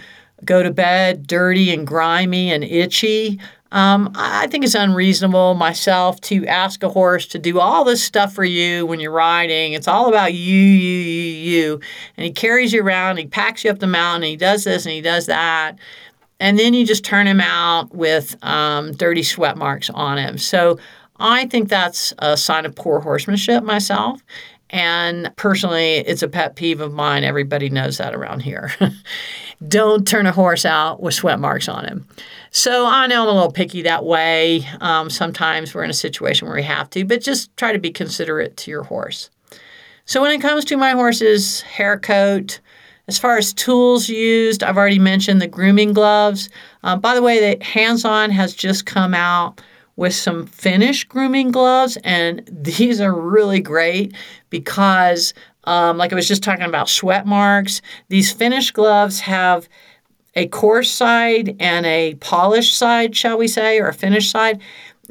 [0.46, 3.40] go to bed dirty and grimy and itchy.
[3.72, 8.34] Um, I think it's unreasonable myself to ask a horse to do all this stuff
[8.34, 9.74] for you when you're riding.
[9.74, 11.80] It's all about you, you, you, you.
[12.18, 14.94] And he carries you around, he packs you up the mountain, he does this and
[14.94, 15.78] he does that.
[16.40, 20.38] And then you just turn him out with um, dirty sweat marks on him.
[20.38, 20.80] So
[21.18, 24.22] I think that's a sign of poor horsemanship myself.
[24.72, 27.24] And personally, it's a pet peeve of mine.
[27.24, 28.74] Everybody knows that around here.
[29.68, 32.08] Don't turn a horse out with sweat marks on him.
[32.52, 34.66] So I know I'm a little picky that way.
[34.80, 37.92] Um, sometimes we're in a situation where we have to, but just try to be
[37.92, 39.30] considerate to your horse.
[40.06, 42.60] So when it comes to my horse's hair coat,
[43.08, 46.50] as far as tools used, I've already mentioned the grooming gloves.
[46.84, 49.62] Uh, by the way, the Hands On has just come out
[50.02, 54.16] with some Finish grooming gloves, and these are really great
[54.50, 55.36] because,
[55.66, 59.70] um, like I was just talking about sweat marks, these Finish gloves have
[60.34, 64.60] a coarse side and a polished side, shall we say, or a finished side.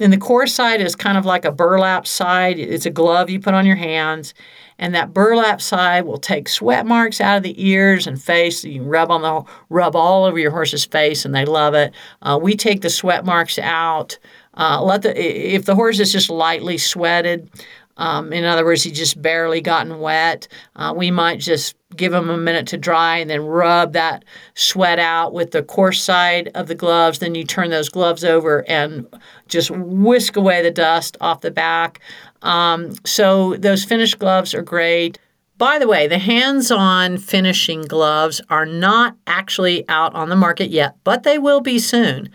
[0.01, 2.59] And the coarse side is kind of like a burlap side.
[2.59, 4.35] It's a glove you put on your hands.
[4.79, 8.65] And that burlap side will take sweat marks out of the ears and face.
[8.65, 11.93] You can rub on the rub all over your horse's face, and they love it.
[12.23, 14.19] Uh, we take the sweat marks out.
[14.61, 17.51] Uh, let the if the horse is just lightly sweated,
[17.97, 20.49] um, in other words, he just barely gotten wet.
[20.77, 24.99] Uh, we might just give him a minute to dry and then rub that sweat
[24.99, 27.19] out with the coarse side of the gloves.
[27.19, 29.07] Then you turn those gloves over and
[29.49, 32.01] just whisk away the dust off the back.
[32.43, 35.19] Um, so those finished gloves are great.
[35.59, 40.71] By the way, the hands on finishing gloves are not actually out on the market
[40.71, 42.31] yet, but they will be soon.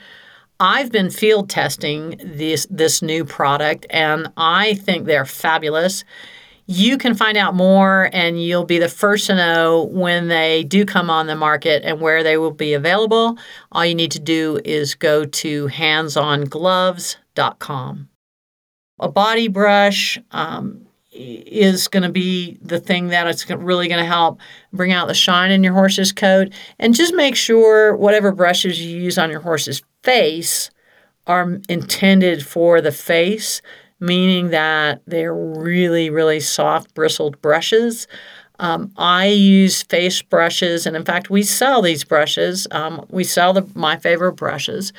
[0.59, 6.05] I've been field testing this this new product and I think they're fabulous.
[6.67, 10.83] You can find out more and you'll be the first to know when they do
[10.85, 13.37] come on the market and where they will be available.
[13.71, 18.09] All you need to do is go to handsongloves.com.
[18.99, 24.05] A body brush um, is going to be the thing that it's really going to
[24.05, 24.39] help
[24.73, 26.51] bring out the shine in your horse's coat.
[26.79, 30.69] And just make sure whatever brushes you use on your horse's face
[31.27, 33.61] are intended for the face,
[33.99, 38.07] meaning that they're really, really soft, bristled brushes.
[38.59, 42.67] Um, I use face brushes, and in fact, we sell these brushes.
[42.71, 44.93] Um, we sell the, my favorite brushes,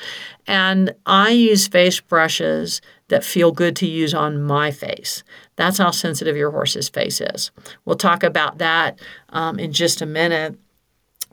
[0.45, 5.23] and I use face brushes that feel good to use on my face.
[5.55, 7.51] That's how sensitive your horse's face is.
[7.85, 8.99] We'll talk about that
[9.29, 10.55] um, in just a minute.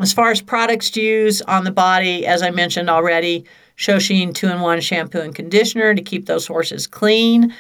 [0.01, 3.45] As far as products to use on the body, as I mentioned already,
[3.77, 7.55] ShowSheen 2 in 1 shampoo and conditioner to keep those horses clean.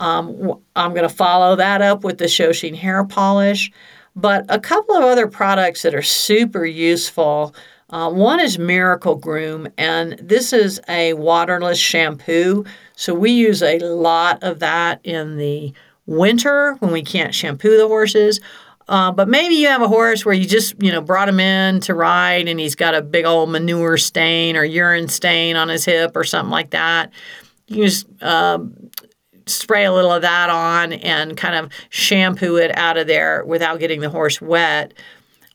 [0.00, 3.70] Um, I'm going to follow that up with the ShowSheen hair polish.
[4.14, 7.54] But a couple of other products that are super useful.
[7.90, 12.64] Uh, one is Miracle Groom, and this is a waterless shampoo.
[12.96, 15.72] So we use a lot of that in the
[16.06, 18.40] winter when we can't shampoo the horses.
[18.88, 21.80] Uh, but maybe you have a horse where you just, you know, brought him in
[21.80, 25.84] to ride and he's got a big old manure stain or urine stain on his
[25.84, 27.10] hip or something like that.
[27.66, 28.90] You just um,
[29.46, 33.80] spray a little of that on and kind of shampoo it out of there without
[33.80, 34.94] getting the horse wet.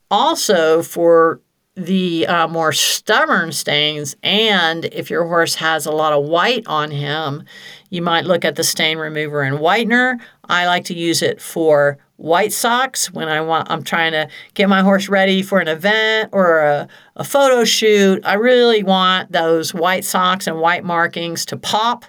[0.10, 1.40] Also, for
[1.76, 6.92] the uh, more stubborn stains, and if your horse has a lot of white on
[6.92, 7.46] him,
[7.90, 10.20] you might look at the stain remover and whitener.
[10.52, 14.68] I like to use it for white socks when I want I'm trying to get
[14.68, 18.24] my horse ready for an event or a, a photo shoot.
[18.26, 22.04] I really want those white socks and white markings to pop.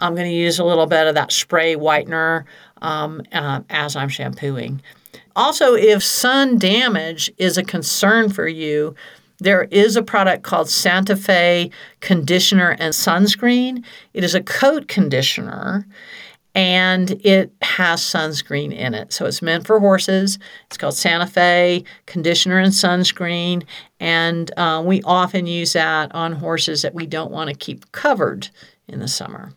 [0.00, 2.44] I'm going to use a little bit of that spray whitener
[2.82, 4.82] um, uh, as I'm shampooing.
[5.34, 8.94] Also, if sun damage is a concern for you,
[9.38, 11.70] there is a product called Santa Fe
[12.00, 13.82] Conditioner and Sunscreen.
[14.12, 15.86] It is a coat conditioner
[16.54, 19.12] and it has sunscreen in it.
[19.12, 20.38] So it's meant for horses.
[20.66, 23.64] It's called Santa Fe Conditioner and Sunscreen,
[24.00, 28.50] and uh, we often use that on horses that we don't want to keep covered
[28.88, 29.52] in the summer.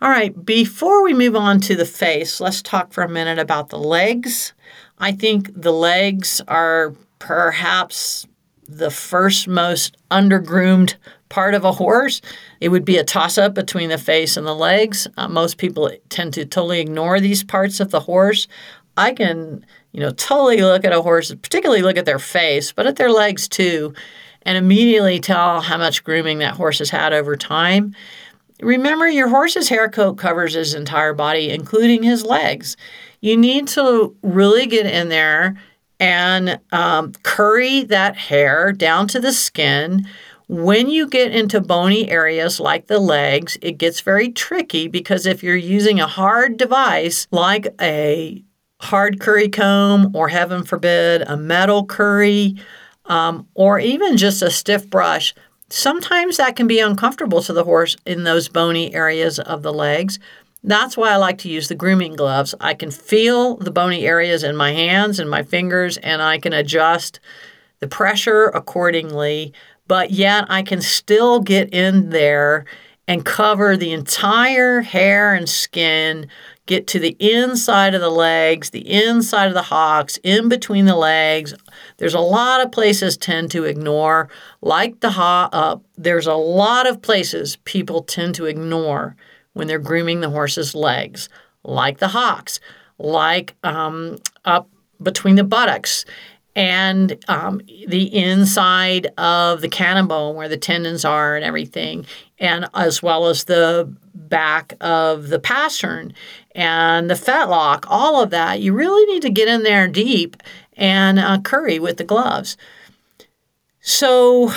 [0.00, 3.70] All right, before we move on to the face, let's talk for a minute about
[3.70, 4.52] the legs.
[4.98, 8.26] I think the legs are perhaps
[8.68, 10.96] the first most undergroomed
[11.28, 12.20] part of a horse.
[12.60, 15.06] It would be a toss up between the face and the legs.
[15.16, 18.48] Uh, most people tend to totally ignore these parts of the horse.
[18.96, 22.86] I can, you know, totally look at a horse, particularly look at their face, but
[22.86, 23.94] at their legs too,
[24.42, 27.94] and immediately tell how much grooming that horse has had over time.
[28.60, 32.76] Remember, your horse's hair coat covers his entire body, including his legs.
[33.20, 35.56] You need to really get in there
[36.00, 40.06] and um, curry that hair down to the skin.
[40.48, 45.42] When you get into bony areas like the legs, it gets very tricky because if
[45.42, 48.42] you're using a hard device like a
[48.80, 52.56] hard curry comb or, heaven forbid, a metal curry
[53.04, 55.34] um, or even just a stiff brush,
[55.70, 60.18] Sometimes that can be uncomfortable to the horse in those bony areas of the legs.
[60.64, 62.54] That's why I like to use the grooming gloves.
[62.58, 66.54] I can feel the bony areas in my hands and my fingers, and I can
[66.54, 67.20] adjust
[67.80, 69.52] the pressure accordingly,
[69.88, 72.64] but yet I can still get in there
[73.08, 76.28] and cover the entire hair and skin
[76.66, 80.94] get to the inside of the legs, the inside of the hocks, in between the
[80.94, 81.54] legs.
[81.96, 84.28] There's a lot of places tend to ignore,
[84.60, 89.16] like the ho- uh, there's a lot of places people tend to ignore
[89.54, 91.30] when they're grooming the horse's legs,
[91.64, 92.60] like the hocks,
[92.98, 94.68] like um, up
[95.02, 96.04] between the buttocks
[96.58, 102.04] and um, the inside of the cannon bone where the tendons are and everything,
[102.40, 106.12] and as well as the back of the pastern
[106.56, 108.60] and the fetlock, all of that.
[108.60, 110.36] You really need to get in there deep
[110.76, 112.56] and uh, curry with the gloves.
[113.80, 114.50] So,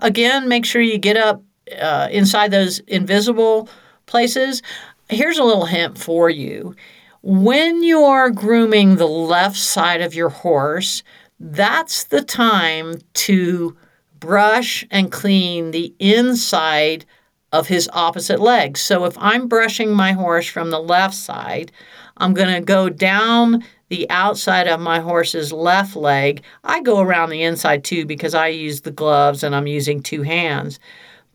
[0.00, 1.42] again, make sure you get up
[1.76, 3.68] uh, inside those invisible
[4.06, 4.62] places.
[5.08, 6.76] Here's a little hint for you.
[7.22, 11.02] When you're grooming the left side of your horse,
[11.40, 13.76] that's the time to
[14.18, 17.04] brush and clean the inside
[17.52, 18.76] of his opposite leg.
[18.76, 21.72] So if I'm brushing my horse from the left side,
[22.16, 26.42] I'm going to go down the outside of my horse's left leg.
[26.64, 30.22] I go around the inside too because I use the gloves and I'm using two
[30.22, 30.78] hands.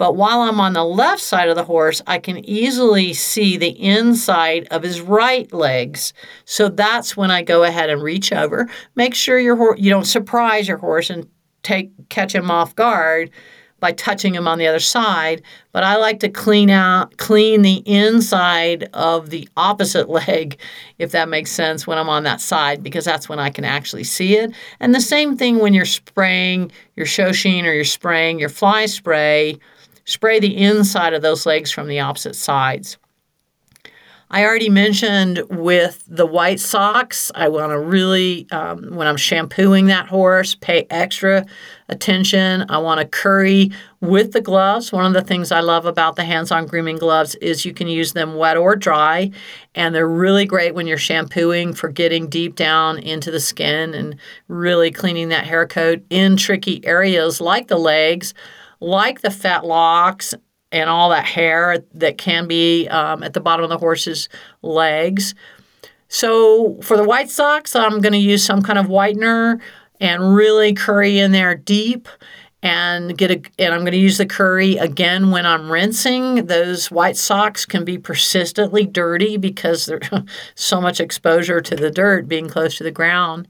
[0.04, 3.70] But while I'm on the left side of the horse, I can easily see the
[3.70, 6.12] inside of his right legs.
[6.44, 8.68] So that's when I go ahead and reach over.
[8.96, 11.26] Make sure your you don't surprise your horse and
[11.62, 13.32] take catch him off guard
[13.80, 15.42] by touching him on the other side,
[15.72, 20.58] but I like to clean out clean the inside of the opposite leg
[21.00, 24.04] if that makes sense when I'm on that side because that's when I can actually
[24.04, 24.54] see it.
[24.82, 29.60] And the same thing when you're spraying your ShowSheen or you're spraying your fly spray,
[30.06, 32.98] spray the inside of those legs from the opposite sides.
[34.34, 39.86] I already mentioned with the white socks, I want to really, um, when I'm shampooing
[39.88, 41.46] that horse, pay extra
[41.88, 42.66] attention.
[42.68, 43.70] I want to curry
[44.02, 44.92] with the gloves.
[44.92, 47.88] One of the things I love about the hands on grooming gloves is you can
[47.88, 49.30] use them wet or dry,
[49.76, 54.16] and they're really great when you're shampooing for getting deep down into the skin and
[54.48, 58.34] really cleaning that hair coat in tricky areas like the legs
[58.84, 60.34] like the fetlocks
[60.72, 64.28] and all that hair that can be um, at the bottom of the horse's
[64.62, 65.36] legs.
[66.08, 69.60] So for the white socks, I'm going to use some kind of whitener
[70.00, 72.08] and really curry in there deep
[72.62, 76.46] and get a and I'm going to use the curry again when I'm rinsing.
[76.46, 80.10] Those white socks can be persistently dirty because there's
[80.56, 83.48] so much exposure to the dirt being close to the ground.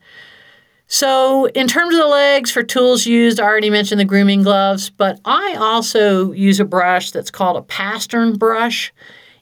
[0.93, 4.91] So, in terms of the legs for tools used, I already mentioned the grooming gloves,
[4.91, 8.93] but I also use a brush that's called a pastern brush.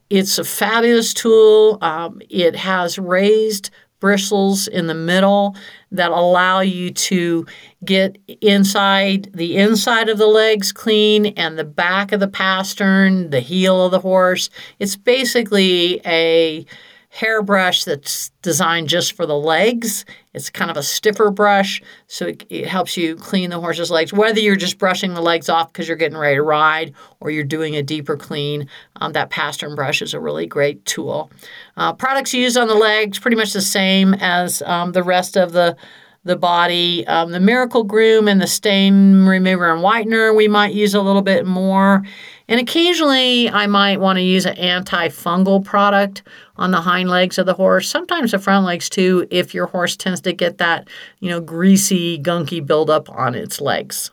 [0.10, 1.78] It's a fabulous tool.
[1.82, 5.58] Um, it has raised bristles in the middle
[5.91, 7.45] that allow you to
[7.84, 13.41] get inside the inside of the legs clean and the back of the pastern, the
[13.41, 14.49] heel of the horse.
[14.80, 16.66] It's basically a
[17.14, 20.05] hairbrush that's designed just for the legs.
[20.34, 24.14] It's kind of a stiffer brush, so it, it, helps you clean the horse's legs,
[24.14, 27.43] whether you're just brushing the legs off because you're getting ready to ride or you're
[27.43, 28.70] doing a deeper clean.
[29.01, 31.30] Um, that pastern brush is a really great tool.
[31.76, 35.51] Uh, products used on the legs, pretty much the same as um, the rest of
[35.51, 35.76] the
[36.24, 37.05] the body.
[37.07, 41.24] Um, the Miracle Groom and the Stain Remover and Whitener, we might use a little
[41.24, 42.03] bit more.
[42.52, 46.24] And occasionally, I might want to use an antifungal product
[46.58, 49.95] on the hind legs of the horse, sometimes the front legs too, if your horse
[49.95, 50.89] tends to get that,
[51.22, 54.12] you know, greasy, gunky buildup on its legs.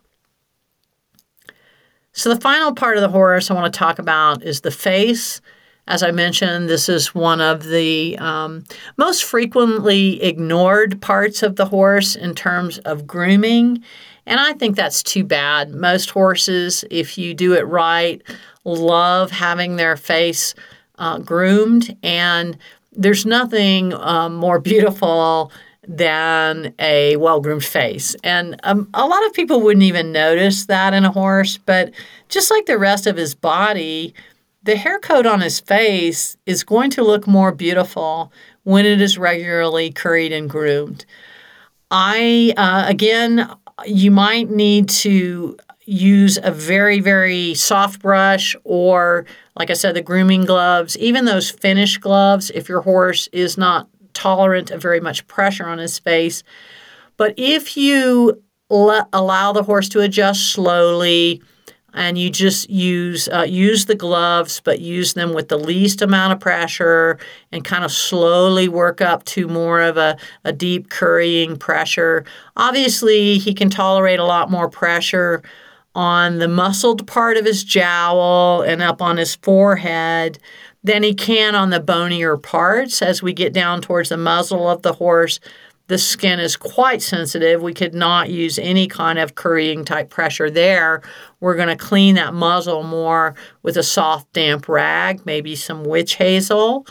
[2.12, 5.41] So, the final part of the horse I want to talk about is the face.
[5.89, 8.62] As I mentioned, this is one of the um,
[8.97, 13.82] most frequently ignored parts of the horse in terms of grooming.
[14.29, 15.74] And I think that's too bad.
[15.74, 18.22] Most horses, if you do it right,
[18.64, 20.55] love having their face
[20.99, 21.97] uh, groomed.
[22.03, 22.59] And
[22.93, 25.51] there's nothing um, more beautiful
[25.87, 28.14] than a well groomed face.
[28.22, 31.93] And um, a lot of people wouldn't even notice that in a horse, but
[32.29, 34.12] just like the rest of his body,
[34.62, 38.31] the hair coat on his face is going to look more beautiful
[38.64, 41.07] when it is regularly curried and groomed.
[41.91, 43.49] I, uh, again,
[43.87, 49.24] you might need to use a very, very soft brush or,
[49.57, 53.89] like I said, the grooming gloves, even those finish gloves, if your horse is not
[54.12, 56.43] tolerant of very much pressure on his face.
[57.16, 61.43] But if you let, allow the horse to adjust slowly,
[61.95, 66.32] and you just use uh, use the gloves, but use them with the least amount
[66.32, 67.18] of pressure,
[67.51, 72.24] and kind of slowly work up to more of a, a deep currying pressure.
[72.57, 75.43] Obviously, he can tolerate a lot more pressure
[75.95, 80.39] on the muscled part of his jowl and up on his forehead
[80.84, 84.82] than he can on the bonier parts as we get down towards the muzzle of
[84.82, 85.41] the horse
[85.89, 87.62] the skin is quite sensitive.
[87.62, 91.03] We could not use any kind of currying type pressure there.
[91.41, 96.16] We're going to clean that muzzle more with a soft, damp rag, maybe some witch
[96.16, 96.86] hazel.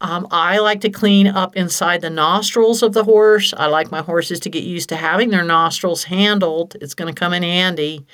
[0.00, 3.52] Um, I like to clean up inside the nostrils of the horse.
[3.56, 6.76] I like my horses to get used to having their nostrils handled.
[6.80, 8.06] It's going to come in handy.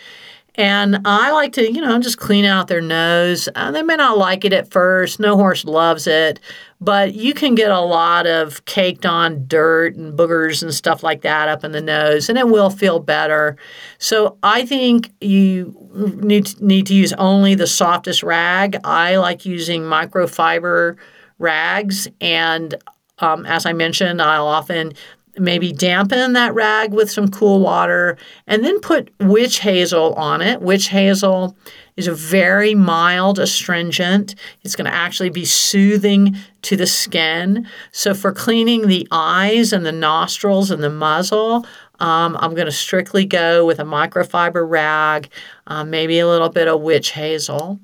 [0.57, 3.49] And I like to, you know, just clean out their nose.
[3.57, 5.19] Uh, they may not like it at first.
[5.19, 6.39] No horse loves it,
[6.81, 11.23] but you can get a lot of caked on dirt and boogers and stuff like
[11.23, 13.57] that up in the nose, and it will feel better.
[13.99, 15.75] So I think you
[16.23, 18.77] need to, need to use only the softest rag.
[18.85, 20.97] I like using microfiber
[21.41, 22.77] rags, and
[23.19, 24.93] um, as I mentioned, I'll often
[25.39, 28.17] maybe dampen that rag with some cool water
[28.47, 30.61] and then put witch hazel on it.
[30.61, 31.57] Witch hazel
[31.97, 34.35] is a very mild astringent.
[34.63, 37.67] It's going to actually be soothing to the skin.
[37.93, 41.67] So, for cleaning the eyes and the nostrils and the muzzle,
[42.01, 45.29] um, I'm going to strictly go with a microfiber rag,
[45.67, 47.79] uh, maybe a little bit of witch hazel.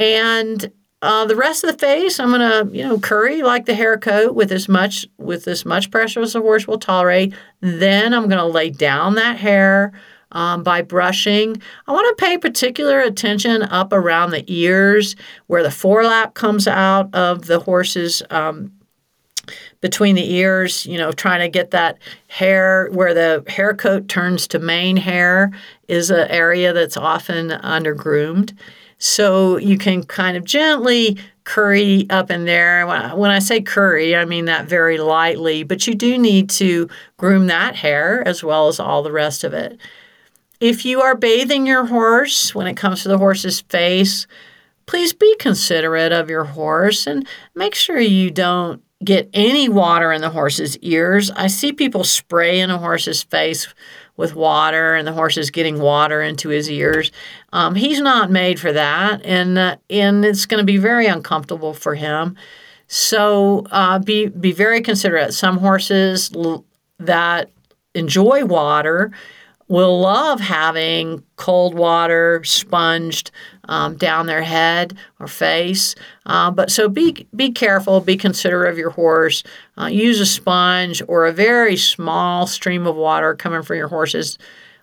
[0.00, 3.96] And uh, the rest of the face, I'm gonna, you know, curry like the hair
[3.96, 7.34] coat with as much with as much pressure as the horse will tolerate.
[7.60, 9.92] Then I'm gonna lay down that hair
[10.32, 11.60] um, by brushing.
[11.86, 17.14] I want to pay particular attention up around the ears where the forelap comes out
[17.14, 18.72] of the horse's um,
[19.80, 24.48] between the ears, you know, trying to get that hair where the hair coat turns
[24.48, 25.52] to mane hair
[25.86, 28.52] is an area that's often undergroomed.
[28.98, 32.86] So you can kind of gently curry up in there.
[32.86, 37.46] When I say curry, I mean that very lightly, but you do need to groom
[37.46, 39.78] that hair as well as all the rest of it.
[40.60, 44.26] If you are bathing your horse when it comes to the horse's face,
[44.86, 50.20] please be considerate of your horse and make sure you don't get any water in
[50.20, 51.30] the horse's ears.
[51.30, 53.72] I see people spray in a horse's face
[54.18, 57.10] with water and the horse is getting water into his ears.
[57.54, 61.72] Um, he's not made for that, and uh, and it's going to be very uncomfortable
[61.72, 62.36] for him.
[62.88, 65.32] So uh, be be very considerate.
[65.32, 66.66] Some horses l-
[66.98, 67.50] that
[67.94, 69.12] enjoy water
[69.68, 73.30] will love having cold water sponged
[73.68, 75.94] um, down their head or face.
[76.26, 79.42] Uh, but so be be careful, be considerate of your horse.
[79.78, 84.38] Uh, use a sponge or a very small stream of water coming from your horse's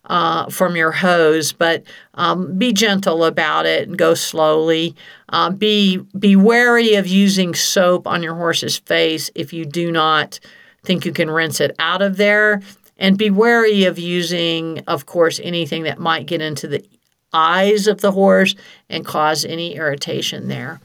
[0.08, 1.84] uh, from your hose, but
[2.14, 4.96] um, be gentle about it and go slowly.
[5.30, 10.40] Uh, be be wary of using soap on your horse's face if you do not
[10.84, 12.62] think you can rinse it out of there.
[12.98, 16.86] And be wary of using, of course, anything that might get into the
[17.34, 18.56] eyes of the horse
[18.90, 20.80] and cause any irritation there.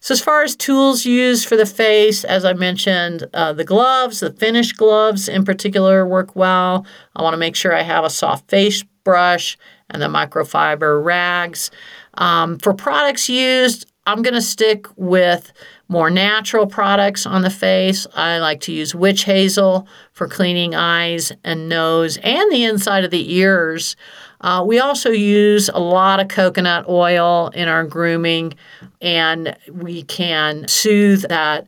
[0.00, 4.20] So, as far as tools used for the face, as I mentioned, uh, the gloves,
[4.20, 6.86] the finish gloves in particular, work well.
[7.16, 9.56] I want to make sure I have a soft face brush
[9.90, 11.70] and the microfiber rags.
[12.14, 15.52] Um, for products used, I'm going to stick with
[15.88, 18.06] more natural products on the face.
[18.14, 23.10] I like to use witch hazel for cleaning eyes and nose and the inside of
[23.10, 23.96] the ears.
[24.40, 28.54] Uh, we also use a lot of coconut oil in our grooming,
[29.00, 31.66] and we can soothe that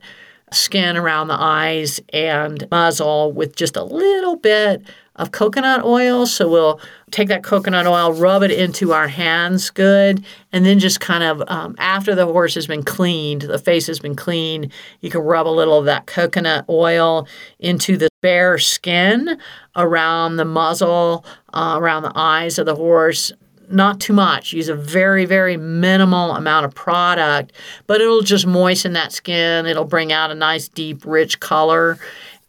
[0.53, 4.83] skin around the eyes and muzzle with just a little bit
[5.19, 6.27] of coconut oil.
[6.27, 11.01] So we'll take that coconut oil, rub it into our hands good, and then just
[11.01, 15.11] kind of um, after the horse has been cleaned, the face has been cleaned, you
[15.11, 17.27] can rub a little of that coconut oil
[17.59, 19.39] into the bare skin
[19.77, 23.33] around the muzzle, uh, around the eyes of the horse.
[23.71, 24.55] Not too much.
[24.55, 27.53] Use a very, very minimal amount of product,
[27.87, 29.67] but it'll just moisten that skin.
[29.67, 31.99] It'll bring out a nice, deep, rich color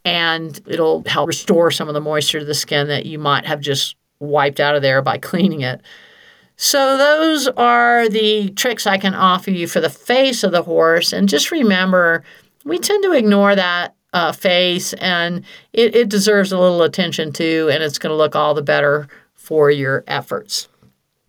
[0.06, 3.62] and it'll help restore some of the moisture to the skin that you might have
[3.62, 5.82] just wiped out of there by cleaning it.
[6.62, 11.14] So, those are the tricks I can offer you for the face of the horse.
[11.14, 12.24] And just remember,
[12.66, 17.70] we tend to ignore that uh, face, and it, it deserves a little attention too,
[17.72, 20.68] and it's going to look all the better for your efforts.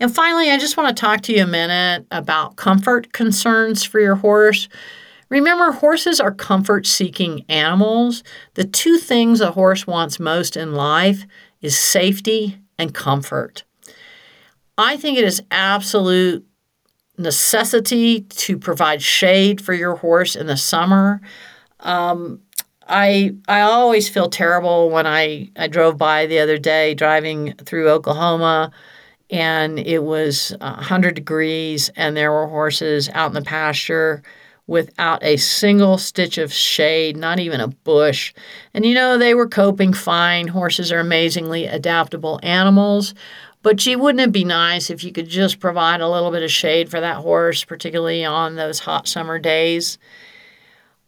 [0.01, 4.01] And finally, I just want to talk to you a minute about comfort concerns for
[4.01, 4.69] your horse.
[5.31, 8.23] Remember, horses are comfort seeking animals.
[8.55, 11.25] The two things a horse wants most in life
[11.63, 13.63] is safety and comfort.
[14.77, 16.45] I think it is absolute
[17.17, 21.21] necessity to provide shade for your horse in the summer.
[21.81, 22.41] Um,
[22.89, 27.89] I I always feel terrible when I, I drove by the other day driving through
[27.89, 28.73] Oklahoma
[29.31, 34.23] and it was 100 degrees and there were horses out in the pasture
[34.71, 38.33] without a single stitch of shade, not even a bush.
[38.73, 40.47] And you know, they were coping fine.
[40.47, 43.13] Horses are amazingly adaptable animals.
[43.63, 46.53] But gee, wouldn't it be nice if you could just provide a little bit of
[46.53, 49.99] shade for that horse, particularly on those hot summer days?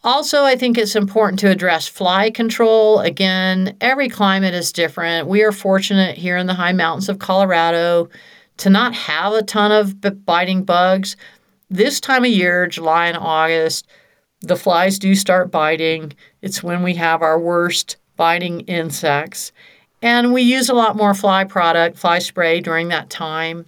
[0.02, 2.98] Also, I think it's important to address fly control.
[2.98, 5.28] Again, every climate is different.
[5.28, 8.08] We are fortunate here in the high mountains of Colorado
[8.56, 11.16] to not have a ton of biting bugs
[11.72, 13.86] this time of year, July and August,
[14.40, 16.12] the flies do start biting.
[16.42, 19.52] It's when we have our worst biting insects.
[20.02, 23.64] And we use a lot more fly product, fly spray during that time.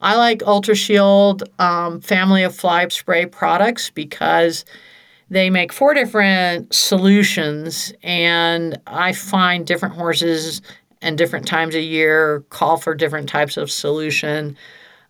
[0.00, 4.64] I like Ultra Shield um, family of fly spray products because
[5.28, 10.60] they make four different solutions, and I find different horses
[11.00, 14.56] and different times of year call for different types of solution.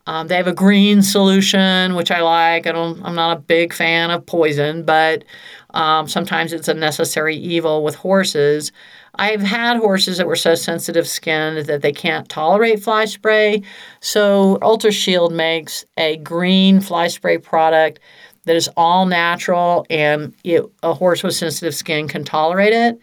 [0.06, 2.66] Um, they have a green solution, which I like.
[2.66, 3.02] I don't.
[3.04, 5.24] I'm not a big fan of poison, but
[5.74, 8.72] um, sometimes it's a necessary evil with horses.
[9.16, 13.62] I've had horses that were so sensitive skinned that they can't tolerate fly spray.
[14.00, 18.00] So Ultra Shield makes a green fly spray product
[18.44, 23.00] that is all natural, and it, a horse with sensitive skin can tolerate it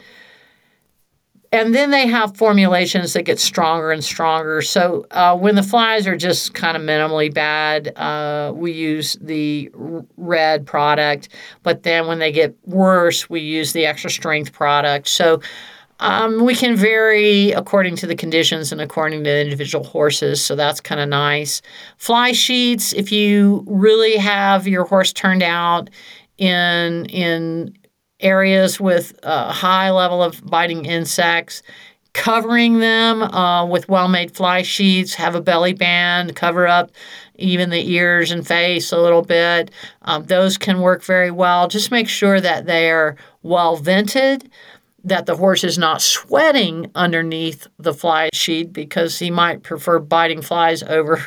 [1.52, 4.62] and then they have formulations that get stronger and stronger.
[4.62, 9.72] So uh, when the flies are just kind of minimally bad, uh, we use the
[10.18, 11.30] red product.
[11.64, 15.08] But then when they get worse, we use the extra strength product.
[15.08, 15.42] So
[16.00, 20.44] um, we can vary according to the conditions and according to individual horses.
[20.44, 21.62] So that's kind of nice.
[21.98, 25.90] Fly sheets, if you really have your horse turned out
[26.38, 27.76] in in
[28.20, 31.62] areas with a high level of biting insects,
[32.14, 36.92] covering them uh, with well made fly sheets, have a belly band, cover up
[37.36, 39.72] even the ears and face a little bit.
[40.04, 41.68] Um, those can work very well.
[41.68, 44.50] Just make sure that they are well vented.
[45.06, 50.42] That the horse is not sweating underneath the fly sheet because he might prefer biting
[50.42, 51.24] flies over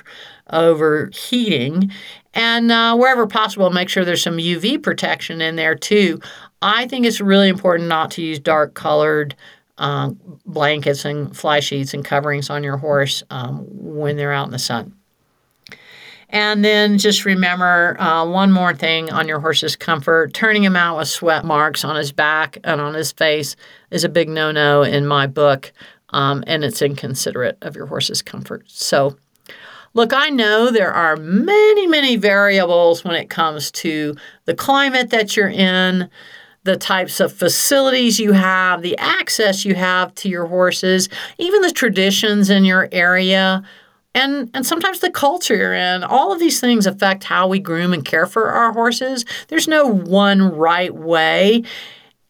[0.51, 1.91] overheating
[2.35, 6.21] And uh, wherever possible, make sure there's some UV protection in there too.
[6.63, 9.35] I think it's really important not to use dark colored
[9.79, 14.53] um, blankets and fly sheets and coverings on your horse um, when they're out in
[14.53, 14.95] the sun.
[16.33, 20.33] And then just remember uh, one more thing on your horse's comfort.
[20.33, 23.55] Turning him out with sweat marks on his back and on his face
[23.91, 25.73] is a big no no in my book,
[26.11, 28.63] um, and it's inconsiderate of your horse's comfort.
[28.67, 29.17] So,
[29.93, 35.37] look, I know there are many, many variables when it comes to the climate that
[35.37, 36.09] you're in,
[36.65, 41.09] the types of facilities you have, the access you have to your horses,
[41.39, 43.63] even the traditions in your area
[44.15, 45.57] and and sometimes the culture.
[45.57, 49.25] You're in all of these things affect how we groom and care for our horses.
[49.49, 51.65] There's no one right way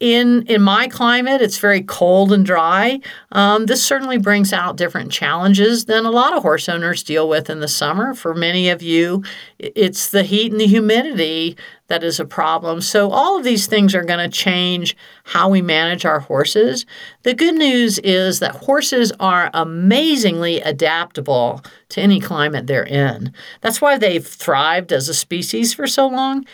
[0.03, 2.99] in in my climate it's very cold and dry.
[3.31, 7.49] Um, this certainly brings out different challenges than a lot of horse owners deal with
[7.49, 8.13] in the summer.
[8.13, 9.23] For many of you
[9.61, 12.81] it's the heat and the humidity that is a problem.
[12.81, 16.85] So all of these things are going to change how we manage our horses.
[17.23, 23.33] The good news is that horses are amazingly adaptable to any climate they're in.
[23.61, 26.45] That's why they've thrived as a species for so long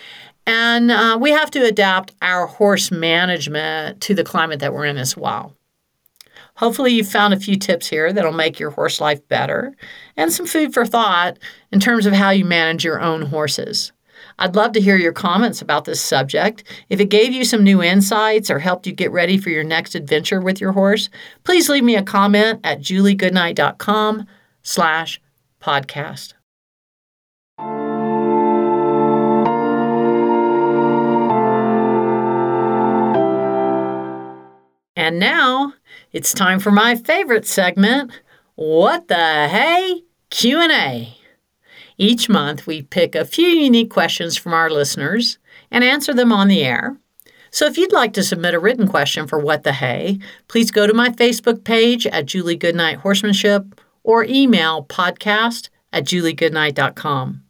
[0.49, 4.96] and uh, we have to adapt our horse management to the climate that we're in
[4.96, 5.55] as well.
[6.55, 9.76] Hopefully, you've found a few tips here that'll make your horse life better
[10.16, 11.38] and some food for thought
[11.70, 13.92] in terms of how you manage your own horses.
[14.38, 16.64] I'd love to hear your comments about this subject.
[16.88, 19.94] If it gave you some new insights or helped you get ready for your next
[19.94, 21.11] adventure with your horse,
[21.44, 24.26] please leave me a comment at juliegoodnight.com
[24.62, 25.20] slash
[25.61, 26.32] podcast.
[34.99, 35.74] And now
[36.11, 38.11] it's time for my favorite segment,
[38.57, 41.16] What the Hey Q&A.
[41.96, 45.38] Each month we pick a few unique questions from our listeners
[45.70, 46.96] and answer them on the air.
[47.53, 50.18] So if you'd like to submit a written question for What the Hey,
[50.49, 57.44] please go to my Facebook page at Julie Goodnight Horsemanship or email podcast at juliegoodnight.com.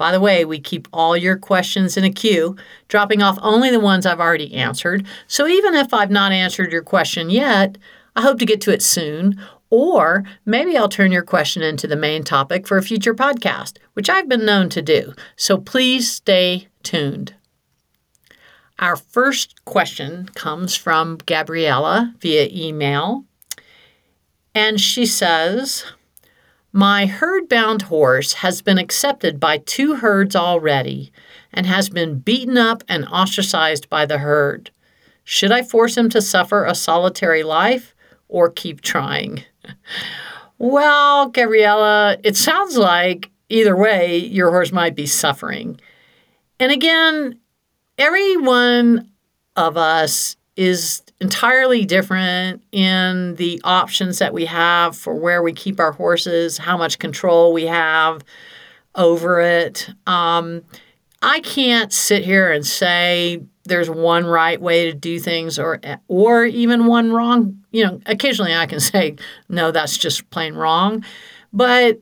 [0.00, 2.56] By the way, we keep all your questions in a queue,
[2.88, 5.06] dropping off only the ones I've already answered.
[5.26, 7.76] So even if I've not answered your question yet,
[8.16, 9.38] I hope to get to it soon.
[9.68, 14.08] Or maybe I'll turn your question into the main topic for a future podcast, which
[14.08, 15.12] I've been known to do.
[15.36, 17.34] So please stay tuned.
[18.78, 23.26] Our first question comes from Gabriella via email.
[24.54, 25.84] And she says,
[26.72, 31.12] my herd bound horse has been accepted by two herds already
[31.52, 34.70] and has been beaten up and ostracized by the herd.
[35.24, 37.94] Should I force him to suffer a solitary life
[38.28, 39.44] or keep trying?
[40.58, 45.80] well, Gabriella, it sounds like either way your horse might be suffering.
[46.60, 47.40] And again,
[47.98, 49.10] every one
[49.56, 55.78] of us is entirely different in the options that we have for where we keep
[55.78, 58.24] our horses, how much control we have
[58.94, 59.90] over it.
[60.06, 60.62] Um,
[61.22, 66.44] I can't sit here and say there's one right way to do things or or
[66.44, 67.62] even one wrong.
[67.70, 69.16] You know, occasionally I can say
[69.48, 71.04] no, that's just plain wrong.
[71.52, 72.00] But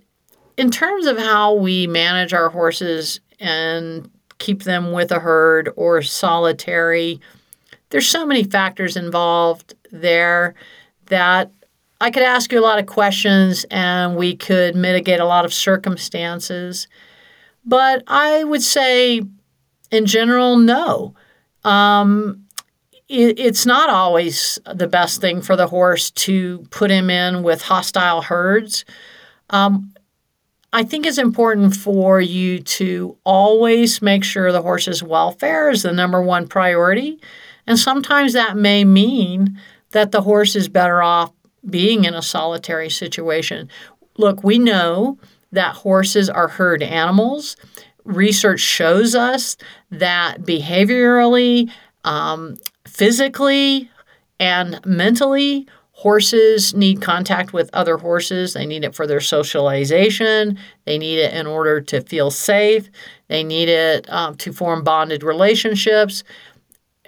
[0.57, 6.03] in terms of how we manage our horses and keep them with a herd or
[6.03, 7.21] solitary,
[7.91, 10.55] there's so many factors involved there
[11.07, 11.51] that
[12.01, 15.53] I could ask you a lot of questions and we could mitigate a lot of
[15.53, 16.87] circumstances.
[17.65, 19.23] But I would say,
[19.91, 21.15] in general, no.
[21.65, 22.45] Um,
[23.09, 27.63] it, it's not always the best thing for the horse to put him in with
[27.63, 28.85] hostile herds.
[29.51, 29.93] Um,
[30.73, 35.93] I think it's important for you to always make sure the horse's welfare is the
[35.93, 37.21] number one priority.
[37.69, 39.61] And sometimes that may mean
[39.91, 41.33] that the horse is better off
[41.69, 43.69] being in a solitary situation.
[44.17, 45.19] Look, we know
[45.53, 47.57] that horses are herd animals.
[48.05, 49.59] Research shows us
[49.91, 51.71] that behaviorally,
[52.05, 52.57] um,
[52.87, 53.91] physically,
[54.41, 55.67] and mentally,
[55.99, 58.55] horses need contact with other horses.
[58.55, 60.57] They need it for their socialization.
[60.87, 62.89] They need it in order to feel safe.
[63.27, 66.23] They need it um, to form bonded relationships.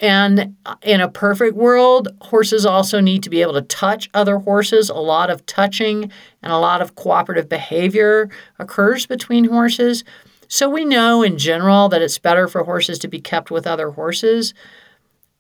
[0.01, 4.89] And in a perfect world, horses also need to be able to touch other horses.
[4.89, 6.11] A lot of touching
[6.43, 10.03] and a lot of cooperative behavior occurs between horses.
[10.49, 13.91] So we know in general that it's better for horses to be kept with other
[13.91, 14.55] horses.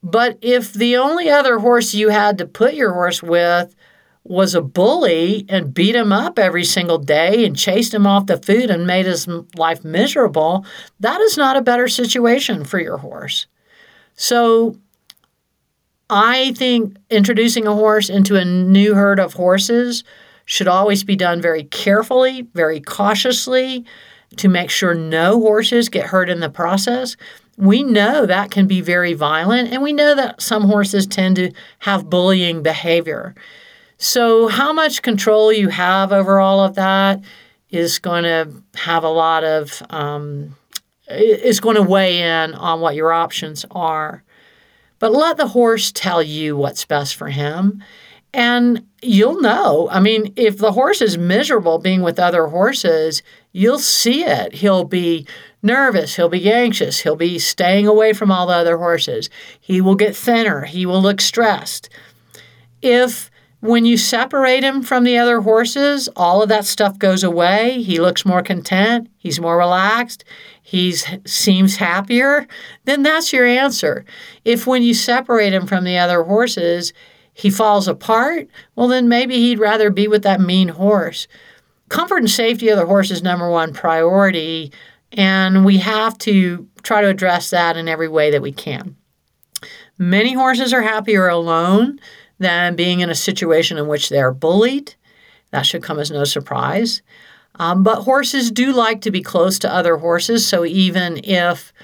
[0.03, 3.75] But if the only other horse you had to put your horse with
[4.25, 8.37] was a bully and beat him up every single day and chased him off the
[8.37, 10.67] food and made his life miserable,
[11.01, 13.47] that is not a better situation for your horse.
[14.21, 14.77] So
[16.11, 20.05] I think introducing a horse into a new herd of horses
[20.45, 23.87] should always be done very carefully, very cautiously
[24.37, 27.17] to make sure no horses get hurt in the process.
[27.57, 31.53] We know that can be very violent, and we know that some horses tend to
[31.79, 33.35] have bullying behavior.
[33.97, 37.23] So, how much control you have over all of that
[37.71, 40.57] is going to have a lot of, um,
[41.11, 44.23] is going to weigh in on what your options are.
[44.99, 47.83] But let the horse tell you what's best for him.
[48.33, 49.89] And you'll know.
[49.91, 54.55] I mean, if the horse is miserable being with other horses, you'll see it.
[54.55, 55.27] He'll be
[55.63, 59.29] nervous, he'll be anxious, he'll be staying away from all the other horses.
[59.61, 61.89] He will get thinner, he will look stressed.
[62.83, 63.31] If
[63.61, 67.83] when you separate him from the other horses, all of that stuff goes away.
[67.83, 70.25] He looks more content, he's more relaxed,
[70.71, 70.93] he
[71.27, 72.47] seems happier,
[72.85, 74.05] then that's your answer.
[74.45, 76.93] If when you separate him from the other horses,
[77.35, 78.47] he falls apart,
[78.77, 81.27] well, then maybe he'd rather be with that mean horse.
[81.89, 84.73] Comfort and safety of the horse is number one priority,
[85.11, 88.95] and we have to try to address that in every way that we can.
[89.99, 91.99] Many horses are happier alone
[92.39, 94.95] than being in a situation in which they're bullied.
[95.51, 97.03] That should come as no surprise.
[97.61, 101.75] Um, but horses do like to be close to other horses, so even if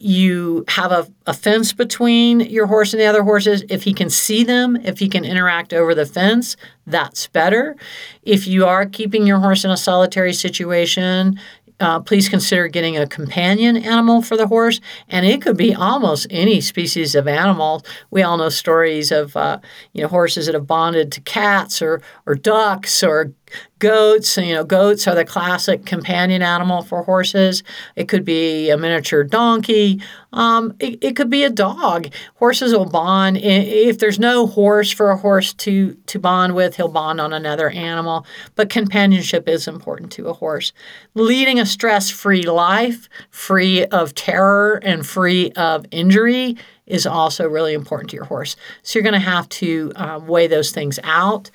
[0.00, 3.64] you have a, a fence between your horse and the other horses.
[3.68, 6.56] If he can see them, if he can interact over the fence,
[6.86, 7.76] that's better.
[8.22, 11.40] If you are keeping your horse in a solitary situation,
[11.80, 16.26] uh, please consider getting a companion animal for the horse, and it could be almost
[16.30, 17.84] any species of animal.
[18.10, 19.60] We all know stories of uh,
[19.92, 23.32] you know horses that have bonded to cats or or ducks or
[23.78, 24.36] goats.
[24.36, 27.62] You know, goats are the classic companion animal for horses.
[27.96, 30.02] It could be a miniature donkey.
[30.32, 32.08] Um, it, it could be a dog.
[32.36, 33.38] Horses will bond.
[33.38, 37.70] If there's no horse for a horse to, to bond with, he'll bond on another
[37.70, 38.26] animal.
[38.54, 40.72] But companionship is important to a horse.
[41.14, 47.74] Leading a stress free life, free of terror and free of injury, is also really
[47.74, 48.56] important to your horse.
[48.82, 51.50] So you're going to have to um, weigh those things out.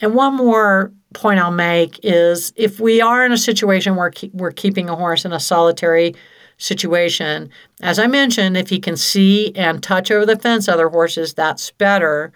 [0.00, 4.52] And one more point I'll make is if we are in a situation where we're
[4.52, 6.14] keeping a horse in a solitary
[6.58, 7.50] situation,
[7.80, 11.70] as I mentioned, if he can see and touch over the fence other horses, that's
[11.72, 12.32] better.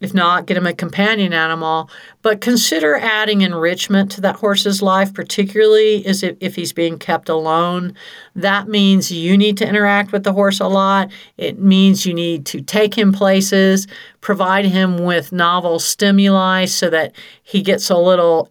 [0.00, 1.90] If not, get him a companion animal.
[2.22, 7.94] But consider adding enrichment to that horse's life, particularly if, if he's being kept alone.
[8.34, 11.10] That means you need to interact with the horse a lot.
[11.36, 13.86] It means you need to take him places,
[14.20, 18.50] provide him with novel stimuli so that he gets a little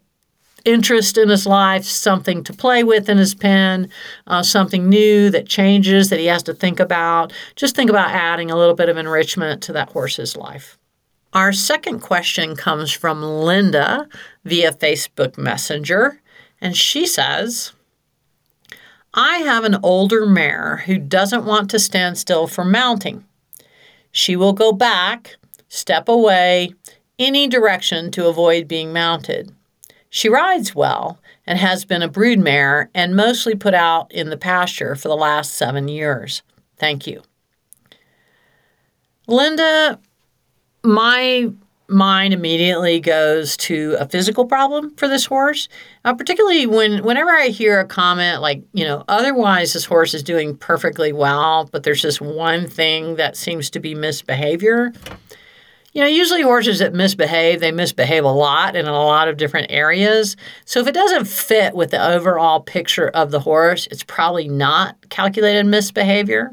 [0.66, 3.89] interest in his life, something to play with in his pen,
[4.28, 7.34] uh, something new that changes that he has to think about.
[7.56, 10.79] Just think about adding a little bit of enrichment to that horse's life.
[11.34, 14.08] Our second question comes from Linda
[14.46, 16.22] via Facebook Messenger,
[16.60, 17.74] and she says,
[19.14, 23.26] I have an older mare who doesn't want to stand still for mounting.
[24.12, 25.36] She will go back,
[25.68, 26.74] step away,
[27.20, 29.54] any direction to avoid being mounted.
[30.10, 34.38] She rides well and has been a brood mare and mostly put out in the
[34.38, 36.42] pasture for the last seven years.
[36.78, 37.22] Thank you.
[39.28, 40.00] Linda,
[40.84, 41.52] my
[41.90, 45.68] mind immediately goes to a physical problem for this horse.
[46.06, 50.24] Uh, particularly when whenever I hear a comment like, you know, otherwise this horse is
[50.24, 54.94] doing perfectly well, but there's this one thing that seems to be misbehavior.
[55.92, 59.72] You know, usually horses that misbehave, they misbehave a lot in a lot of different
[59.72, 60.38] areas.
[60.66, 65.10] So if it doesn't fit with the overall picture of the horse, it's probably not
[65.10, 66.52] calculated misbehavior.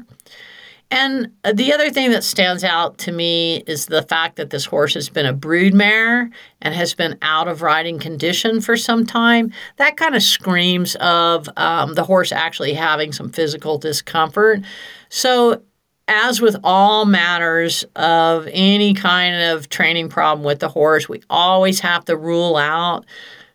[0.89, 4.93] And the other thing that stands out to me is the fact that this horse
[4.93, 6.29] has been a brood mare
[6.61, 9.51] and has been out of riding condition for some time.
[9.77, 14.61] That kind of screams of um, the horse actually having some physical discomfort.
[15.09, 15.61] So,
[16.09, 21.81] as with all matters of any kind of training problem with the horse, we always
[21.81, 23.05] have to rule out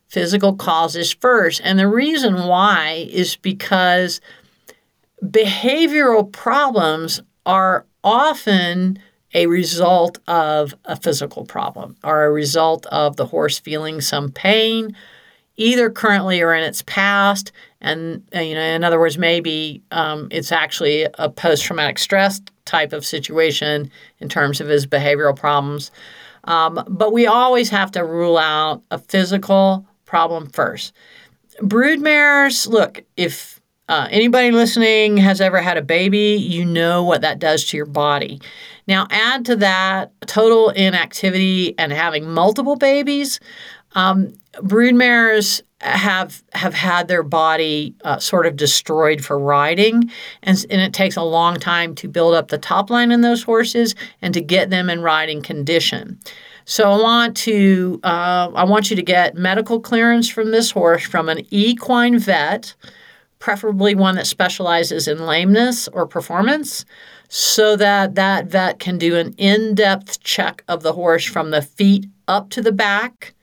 [0.08, 1.62] physical causes first.
[1.64, 4.20] And the reason why is because
[5.24, 8.98] behavioral problems are often
[9.34, 14.94] a result of a physical problem or a result of the horse feeling some pain
[15.56, 20.28] either currently or in its past and uh, you know in other words maybe um,
[20.30, 25.90] it's actually a post-traumatic stress type of situation in terms of his behavioral problems
[26.44, 30.92] Um, but we always have to rule out a physical problem first.
[31.60, 37.38] Broodmares, look, if uh, anybody listening has ever had a baby, you know what that
[37.38, 38.40] does to your body.
[38.86, 43.40] Now, add to that total inactivity and having multiple babies.
[43.94, 50.10] Um, brood mares have have had their body uh, sort of destroyed for riding,
[50.42, 53.42] and, and it takes a long time to build up the top line in those
[53.42, 56.18] horses and to get them in riding condition.
[56.64, 61.04] So I want to uh, I want you to get medical clearance from this horse
[61.04, 62.74] from an equine vet,
[63.42, 66.84] preferably one that specializes in lameness or performance,
[67.28, 72.06] so that that vet can do an in-depth check of the horse from the feet
[72.28, 73.34] up to the back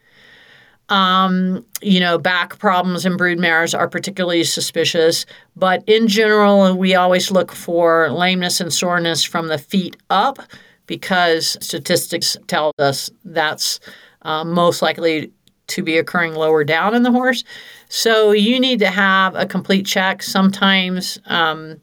[0.90, 5.26] um, you know, back problems in brood mares are particularly suspicious,
[5.56, 10.40] but in general, we always look for lameness and soreness from the feet up
[10.88, 13.80] because statistics tell us that's
[14.24, 15.32] uh, most likely
[15.68, 17.44] to be occurring lower down in the horse.
[17.90, 20.22] So you need to have a complete check.
[20.22, 21.82] Sometimes um,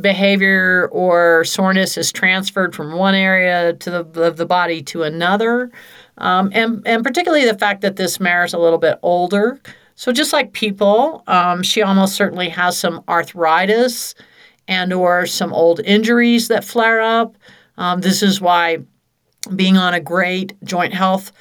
[0.00, 5.70] behavior or soreness is transferred from one area to the, of the body to another.
[6.18, 9.58] Um, and, and particularly the fact that this mare is a little bit older.
[9.94, 14.14] So just like people, um, she almost certainly has some arthritis
[14.68, 17.36] and or some old injuries that flare up.
[17.78, 18.78] Um, this is why
[19.56, 21.32] being on a great joint health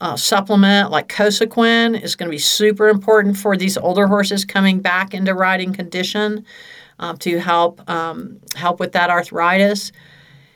[0.00, 4.80] uh, supplement like Cosequin is going to be super important for these older horses coming
[4.80, 6.44] back into riding condition
[6.98, 9.92] um, to help um, help with that arthritis.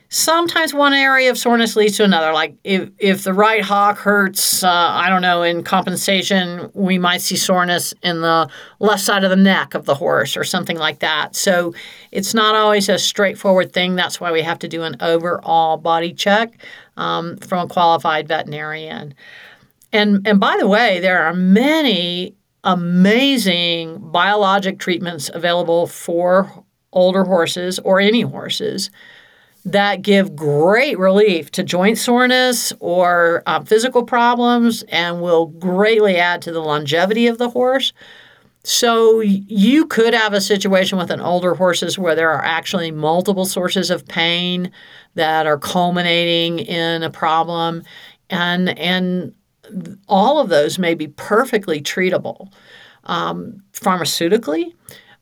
[0.09, 2.35] Sometimes one area of soreness leads to another.
[2.35, 7.23] Like if, if the right hock hurts, uh, I don't know, in compensation, we might
[7.23, 10.99] see soreness in the left side of the neck of the horse or something like
[10.99, 11.35] that.
[11.35, 11.73] So
[12.11, 13.97] it's not always a straightforward thing.
[13.97, 16.59] That's why we have to do an overall body check
[16.97, 19.15] um, from a qualified veterinarian.
[19.93, 22.35] And, and by the way, there are many
[22.65, 28.91] amazing biologic treatments available for older horses or any horses
[29.65, 36.43] that give great relief to joint soreness or uh, physical problems and will greatly add
[36.43, 37.93] to the longevity of the horse.
[38.65, 43.45] So you could have a situation with an older horses where there are actually multiple
[43.45, 44.71] sources of pain
[45.15, 47.83] that are culminating in a problem
[48.31, 49.35] and and
[50.09, 52.53] all of those may be perfectly treatable
[53.05, 54.73] um, pharmaceutically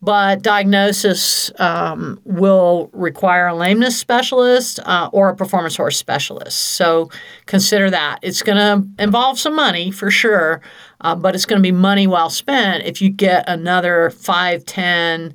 [0.02, 6.58] but diagnosis um, will require a lameness specialist uh, or a performance horse specialist.
[6.58, 7.10] So
[7.46, 8.18] consider that.
[8.22, 10.62] It's going to involve some money for sure,
[11.00, 15.34] uh, but it's going to be money well spent if you get another five, ten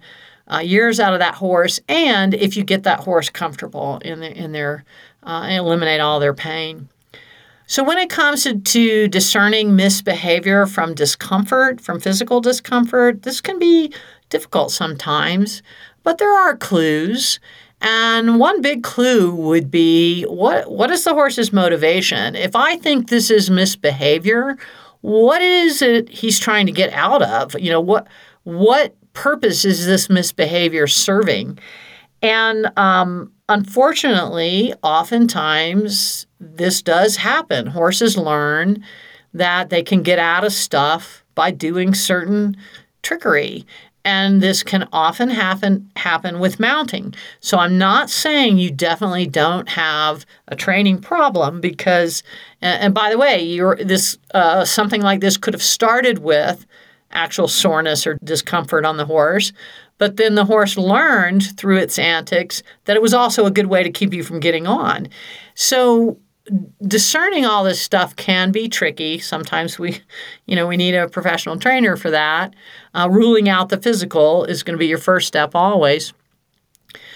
[0.52, 4.32] uh, years out of that horse, and if you get that horse comfortable in, the,
[4.32, 4.84] in their
[5.24, 6.88] uh, and eliminate all their pain.
[7.68, 13.58] So, when it comes to, to, discerning misbehavior from discomfort, from physical discomfort, this can
[13.58, 13.92] be
[14.30, 15.64] difficult sometimes,
[16.04, 17.40] but there are clues.
[17.82, 22.36] And one big clue would be what what is the horse's motivation?
[22.36, 24.58] If I think this is misbehavior,
[25.06, 27.60] what is it he's trying to get out of?
[27.60, 28.08] You know, what
[28.44, 31.60] what purpose is this misbehavior serving?
[32.24, 37.68] And um, unfortunately, oftentimes this does happen.
[37.68, 38.84] Horses learn
[39.32, 42.58] that they can get out of stuff by doing certain
[43.04, 43.68] trickery
[44.06, 47.14] and this can often happen happen with mounting.
[47.40, 52.24] So I'm not saying you definitely don't have a training problem because,
[52.62, 56.66] and by the way, you're this uh, something like this could have started with
[57.12, 59.52] actual soreness or discomfort on the horse,
[59.98, 63.82] but then the horse learned through its antics that it was also a good way
[63.82, 65.08] to keep you from getting on.
[65.56, 66.20] So
[66.86, 69.20] discerning all this stuff can be tricky.
[69.20, 70.02] Sometimes we,
[70.46, 72.54] you know, we need a professional trainer for that.
[72.94, 76.14] Uh, ruling out the physical is going to be your first step always.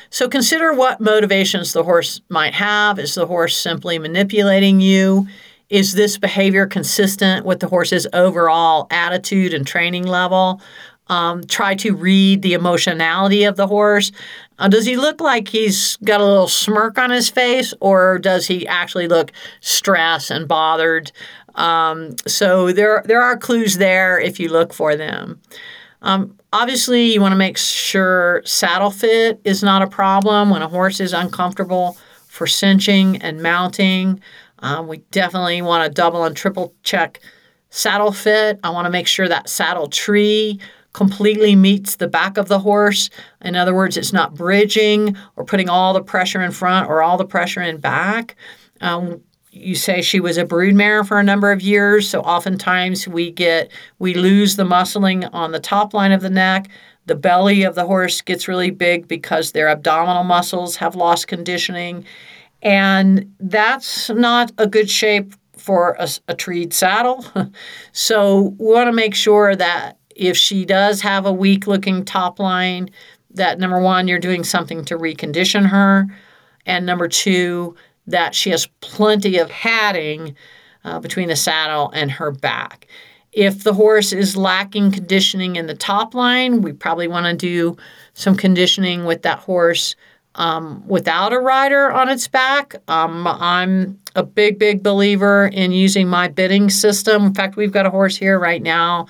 [0.10, 2.98] So consider what motivations the horse might have.
[2.98, 5.28] Is the horse simply manipulating you?
[5.70, 10.62] Is this behavior consistent with the horse's overall attitude and training level?
[11.08, 14.12] Um, try to read the emotionality of the horse.
[14.60, 18.46] Uh, does he look like he's got a little smirk on his face, or does
[18.46, 19.32] he actually look
[19.62, 21.12] stressed and bothered?
[21.56, 25.42] Um, so there, there are clues there if you look for them.
[26.02, 30.68] Um, obviously, you want to make sure saddle fit is not a problem when a
[30.68, 34.22] horse is uncomfortable for cinching and mounting.
[34.60, 37.20] Um, we definitely want to double and triple check
[37.70, 38.60] saddle fit.
[38.64, 40.60] I want to make sure that saddle tree
[40.94, 43.10] completely meets the back of the horse.
[43.42, 47.18] In other words, it's not bridging or putting all the pressure in front or all
[47.18, 48.36] the pressure in back.
[48.82, 49.22] Um,
[49.52, 53.72] you say she was a broodmare for a number of years, so oftentimes we get
[53.98, 56.70] we lose the muscling on the top line of the neck.
[57.08, 62.06] The belly of the horse gets really big because their abdominal muscles have lost conditioning.
[62.62, 67.26] And that's not a good shape for a, a treed saddle.
[67.92, 72.40] so we want to make sure that if she does have a weak looking top
[72.40, 72.90] line,
[73.32, 76.08] that number one, you're doing something to recondition her.
[76.66, 77.76] And number two,
[78.06, 80.36] that she has plenty of padding
[80.84, 82.88] uh, between the saddle and her back.
[83.32, 87.78] If the horse is lacking conditioning in the top line, we probably want to do
[88.14, 89.96] some conditioning with that horse
[90.36, 92.76] um, without a rider on its back.
[92.88, 97.28] Um, I'm a big, big believer in using my bitting system.
[97.28, 99.08] In fact, we've got a horse here right now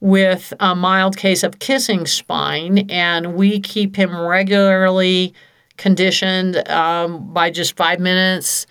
[0.00, 5.34] with a mild case of kissing spine, and we keep him regularly
[5.76, 8.66] conditioned um, by just five minutes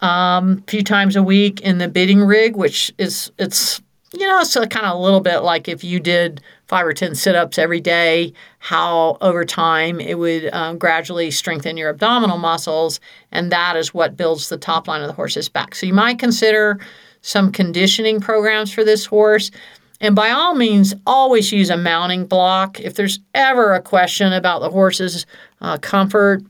[0.00, 3.80] um, a few times a week in the bitting rig, which is it's
[4.12, 7.14] you know so kind of a little bit like if you did five or ten
[7.14, 13.00] sit-ups every day, how over time it would um, gradually strengthen your abdominal muscles,
[13.32, 15.74] and that is what builds the top line of the horse's back.
[15.74, 16.78] So you might consider
[17.20, 19.50] some conditioning programs for this horse.
[20.00, 22.78] And by all means, always use a mounting block.
[22.80, 25.26] If there's ever a question about the horse's
[25.60, 26.42] uh, comfort,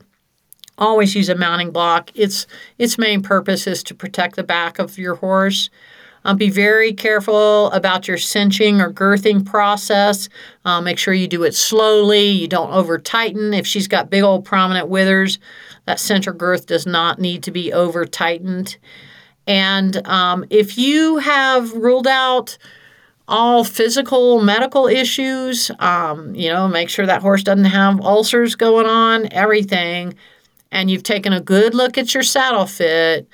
[0.77, 2.11] always use a mounting block.
[2.15, 2.47] Its
[2.77, 5.69] its main purpose is to protect the back of your horse.
[6.25, 10.27] Um, be very careful about your cinching or girthing process.
[10.65, 12.27] Uh, make sure you do it slowly.
[12.27, 13.53] You don't over tighten.
[13.53, 15.39] If she's got big old prominent withers,
[15.85, 18.77] that center girth does not need to be over tightened.
[19.47, 22.57] And um, if you have ruled out
[23.29, 25.71] all physical medical issues.
[25.79, 30.15] Um, you know, make sure that horse doesn't have ulcers going on, everything.
[30.71, 33.27] And you've taken a good look at your saddle fit,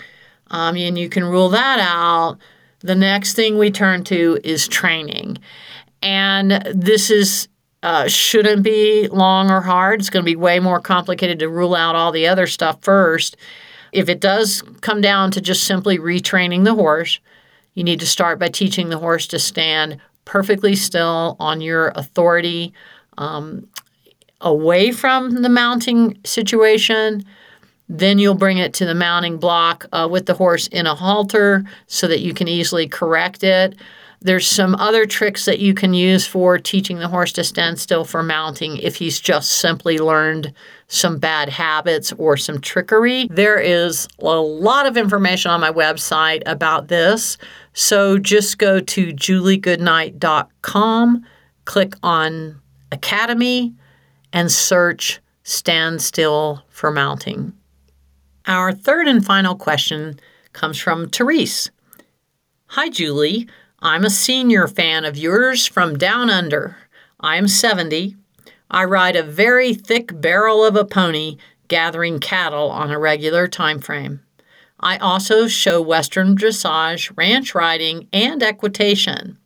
[0.51, 2.38] um, and you can rule that out.
[2.80, 5.38] The next thing we turn to is training.
[6.01, 7.47] And this is
[7.81, 9.99] uh, shouldn't be long or hard.
[9.99, 13.38] It's going to be way more complicated to rule out all the other stuff first.
[13.91, 17.19] If it does come down to just simply retraining the horse,
[17.76, 22.73] you need to start by teaching the horse to stand perfectly still on your authority,
[23.18, 23.68] um,
[24.41, 27.23] away from the mounting situation.
[27.88, 31.64] Then you'll bring it to the mounting block uh, with the horse in a halter
[31.88, 33.76] so that you can easily correct it.
[34.22, 38.03] There's some other tricks that you can use for teaching the horse to stand still
[38.03, 40.52] for mounting if he's just simply learned
[40.88, 43.28] some bad habits or some trickery.
[43.32, 47.38] There is a lot of information on my website about this.
[47.74, 51.26] So just go to juliegoodnight.com,
[51.66, 53.74] click on Academy,
[54.32, 57.52] and search Stand Still for Mounting.
[58.48, 60.20] Our third and final question
[60.53, 61.72] comes from Therese.
[62.68, 63.48] Hi, Julie.
[63.80, 66.78] I'm a senior fan of yours from down under.
[67.20, 68.16] I'm 70.
[68.69, 71.37] I ride a very thick barrel of a pony
[71.67, 74.21] gathering cattle on a regular time frame.
[74.79, 79.37] I also show Western dressage, ranch riding, and equitation.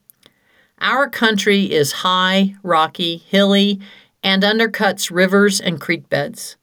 [0.80, 3.80] Our country is high, rocky, hilly,
[4.24, 6.58] and undercuts rivers and creek beds.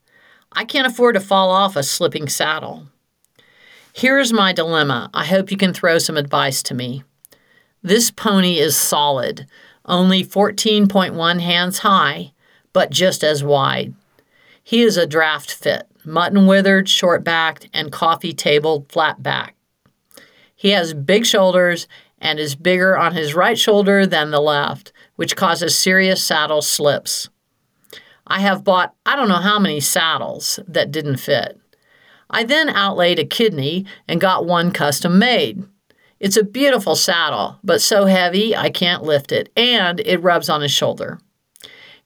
[0.53, 2.89] I can't afford to fall off a slipping saddle.
[3.93, 5.11] Here's my dilemma.
[5.15, 7.03] I hope you can throw some advice to me.
[7.83, 9.47] This pony is solid,
[9.85, 12.33] only 14.1 hands high,
[12.77, 13.95] but just as wide.
[14.63, 19.57] He is a draft fit, mutton withered, short backed, and coffee tabled flat back.
[20.55, 21.89] He has big shoulders
[22.19, 27.31] and is bigger on his right shoulder than the left, which causes serious saddle slips.
[28.27, 31.59] I have bought I don't know how many saddles that didn't fit.
[32.29, 35.65] I then outlaid a kidney and got one custom made.
[36.21, 40.61] It's a beautiful saddle, but so heavy I can't lift it, and it rubs on
[40.61, 41.21] his shoulder.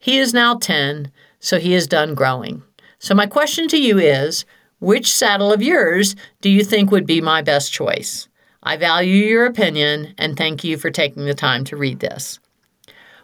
[0.01, 2.63] He is now 10, so he is done growing.
[2.99, 4.45] So, my question to you is
[4.81, 8.29] which saddle of yours do you think would be my best choice?
[8.63, 12.41] I value your opinion and thank you for taking the time to read this.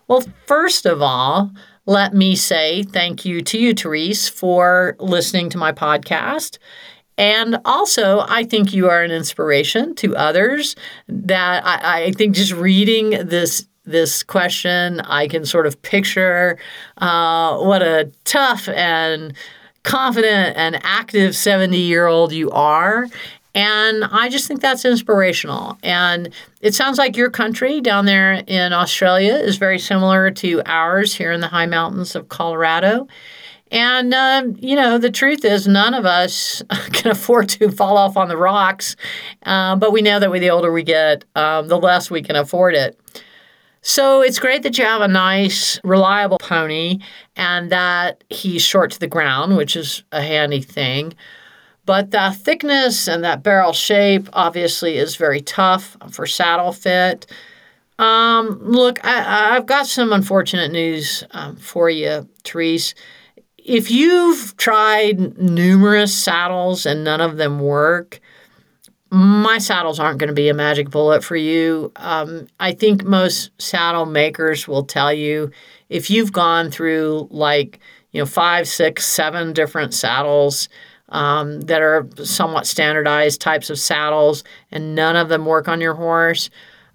[0.06, 1.50] Well, first of all,
[1.84, 6.58] let me say thank you to you, Therese, for listening to my podcast
[7.18, 10.76] and also, I think you are an inspiration to others.
[11.08, 16.58] That I, I think just reading this this question, I can sort of picture
[16.98, 19.34] uh, what a tough and
[19.84, 23.06] confident and active 70 year old you are.
[23.54, 25.78] And I just think that's inspirational.
[25.82, 26.28] And
[26.60, 31.32] it sounds like your country down there in Australia is very similar to ours here
[31.32, 33.08] in the high mountains of Colorado.
[33.70, 38.16] And, uh, you know, the truth is, none of us can afford to fall off
[38.16, 38.94] on the rocks.
[39.42, 42.74] Uh, but we know that the older we get, um, the less we can afford
[42.74, 43.00] it.
[43.88, 46.98] So it's great that you have a nice, reliable pony
[47.36, 51.14] and that he's short to the ground, which is a handy thing.
[51.84, 57.26] But the thickness and that barrel shape obviously is very tough for saddle fit.
[58.00, 62.92] Um, look, I, have got some unfortunate news um, for you, Therese.
[63.56, 68.20] If you've tried numerous saddles and none of them work,
[69.10, 71.92] my saddles aren't going to be a magic bullet for you.
[71.96, 75.50] Um, I think most saddle makers will tell you
[75.88, 77.78] if you've gone through like,
[78.10, 80.68] you know, five, six, seven different saddles
[81.10, 84.42] um, that are somewhat standardized types of saddles
[84.72, 86.50] and none of them work on your horse,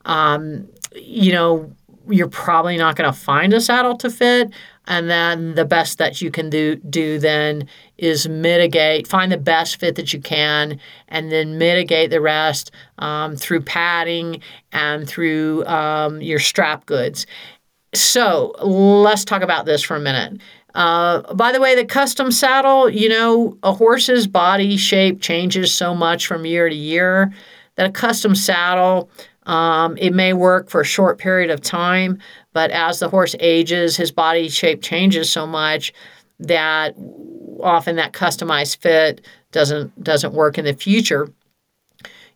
[0.06, 1.72] um, you know,
[2.10, 4.52] you're probably not going to find a saddle to fit.
[4.88, 7.68] And then the best that you can do do then
[8.02, 13.36] is mitigate, find the best fit that you can, and then mitigate the rest um,
[13.38, 14.42] through padding
[14.74, 17.28] and through um, your strap goods.
[17.94, 20.42] So let's talk about this for a minute.
[20.74, 25.94] Uh, by the way, the custom saddle, you know, a horse's body shape changes so
[25.94, 27.32] much from year to year
[27.76, 29.10] that a custom saddle
[29.44, 32.20] um, it may work for a short period of time,
[32.54, 35.94] but as the horse ages, his body shape changes so much
[36.42, 36.96] that
[37.62, 41.30] often that customized fit doesn't doesn't work in the future.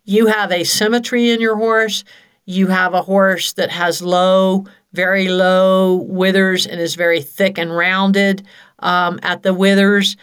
[0.03, 2.03] You have asymmetry in your horse.
[2.45, 7.75] You have a horse that has low, very low withers and is very thick and
[7.75, 8.45] rounded
[8.79, 10.15] um, at the withers.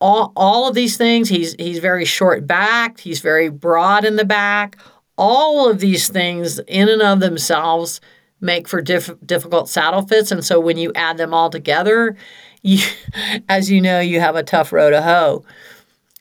[0.00, 4.24] All, all of these things, he's, he's very short backed, he's very broad in the
[4.24, 4.76] back
[5.18, 8.00] all of these things in and of themselves
[8.40, 12.16] make for diff- difficult saddle fits and so when you add them all together
[12.62, 12.84] you
[13.48, 15.44] as you know you have a tough row to hoe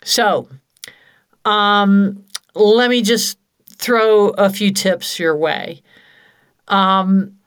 [0.04, 0.48] so
[1.46, 2.24] um,
[2.56, 3.38] let me just
[3.78, 5.82] throw a few tips your way
[6.68, 7.38] um,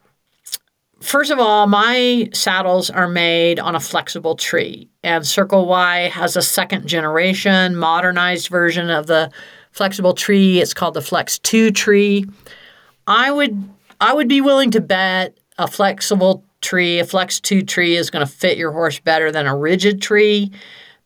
[1.00, 6.36] first of all my saddles are made on a flexible tree and Circle Y has
[6.36, 9.30] a second generation modernized version of the
[9.72, 10.60] flexible tree.
[10.60, 12.26] It's called the Flex 2 tree.
[13.06, 13.68] I would
[14.00, 18.24] I would be willing to bet a flexible tree, a Flex 2 tree is going
[18.24, 20.52] to fit your horse better than a rigid tree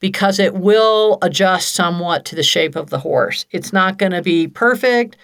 [0.01, 3.47] because it will adjust somewhat to the shape of the horse.
[3.51, 5.17] It's not going to be perfect,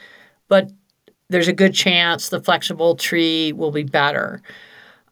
[0.49, 0.71] but
[1.29, 4.43] there's a good chance the flexible tree will be better.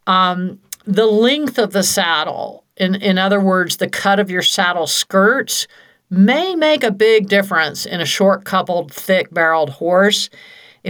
[0.07, 4.87] Um, the length of the saddle, in, in other words, the cut of your saddle
[4.87, 5.67] skirts,
[6.09, 10.29] may make a big difference in a short coupled, thick barreled horse.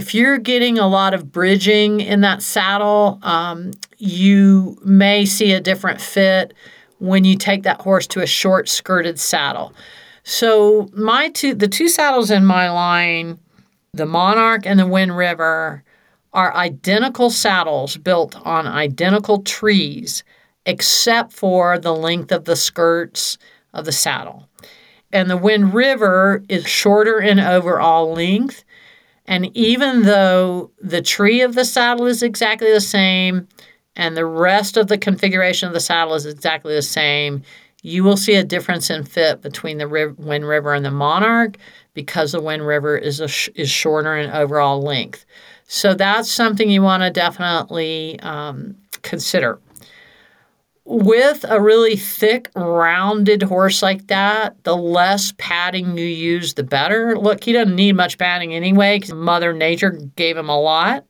[0.00, 5.60] If you're getting a lot of bridging in that saddle, um, you may see a
[5.60, 6.54] different fit
[7.00, 9.74] when you take that horse to a short skirted saddle.
[10.22, 13.38] So my two the two saddles in my line,
[13.92, 15.84] the Monarch and the Wind River,
[16.32, 20.24] are identical saddles built on identical trees,
[20.64, 23.36] except for the length of the skirts
[23.74, 24.48] of the saddle
[25.12, 28.64] and the Wind River is shorter in overall length.
[29.30, 33.46] And even though the tree of the saddle is exactly the same
[33.94, 37.44] and the rest of the configuration of the saddle is exactly the same,
[37.82, 41.58] you will see a difference in fit between the Wind River and the Monarch
[41.94, 45.24] because the Wind River is, sh- is shorter in overall length.
[45.68, 49.60] So that's something you want to definitely um, consider
[50.90, 57.16] with a really thick, rounded horse like that, the less padding you use, the better.
[57.16, 61.04] Look, he doesn't need much padding anyway because Mother Nature gave him a lot.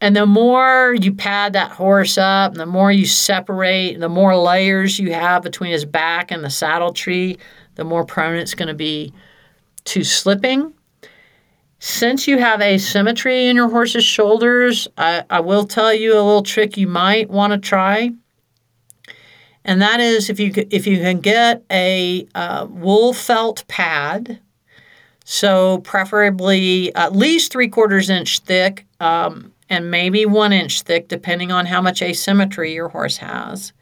[0.00, 5.00] And the more you pad that horse up, the more you separate, the more layers
[5.00, 7.38] you have between his back and the saddle tree,
[7.74, 9.12] the more prone it's going to be
[9.86, 10.72] to slipping.
[11.80, 16.44] Since you have asymmetry in your horse's shoulders, I, I will tell you a little
[16.44, 18.12] trick you might want to try
[19.66, 24.38] and that is if you if you can get a uh, wool felt pad,
[25.24, 31.50] so preferably at least three quarters inch thick, um, and maybe one inch thick, depending
[31.50, 33.72] on how much asymmetry your horse has.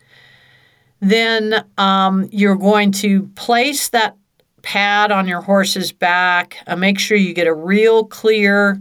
[1.01, 4.17] Then um, you're going to place that
[4.63, 6.57] pad on your horse's back.
[6.67, 8.81] Uh, make sure you get a real clear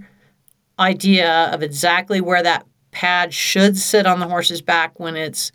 [0.80, 5.52] idea of exactly where that pad should sit on the horse's back when it's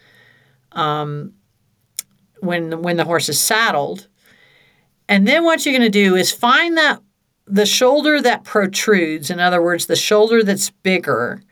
[0.72, 1.32] um,
[2.40, 4.08] when when the horse is saddled.
[5.08, 7.00] And then what you're going to do is find that
[7.46, 11.42] the shoulder that protrudes, in other words, the shoulder that's bigger,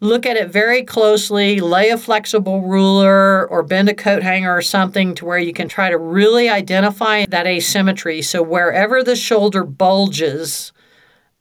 [0.00, 4.62] look at it very closely, lay a flexible ruler or bend a coat hanger or
[4.62, 8.22] something to where you can try to really identify that asymmetry.
[8.22, 10.72] So wherever the shoulder bulges,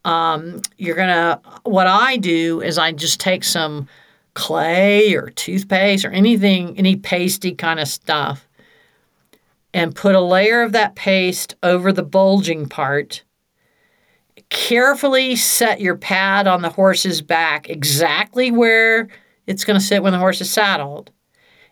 [0.05, 1.39] um, you're gonna.
[1.63, 3.87] What I do is I just take some
[4.33, 8.47] clay or toothpaste or anything, any pasty kind of stuff,
[9.73, 13.23] and put a layer of that paste over the bulging part.
[14.49, 19.07] Carefully set your pad on the horse's back exactly where
[19.47, 21.11] it's going to sit when the horse is saddled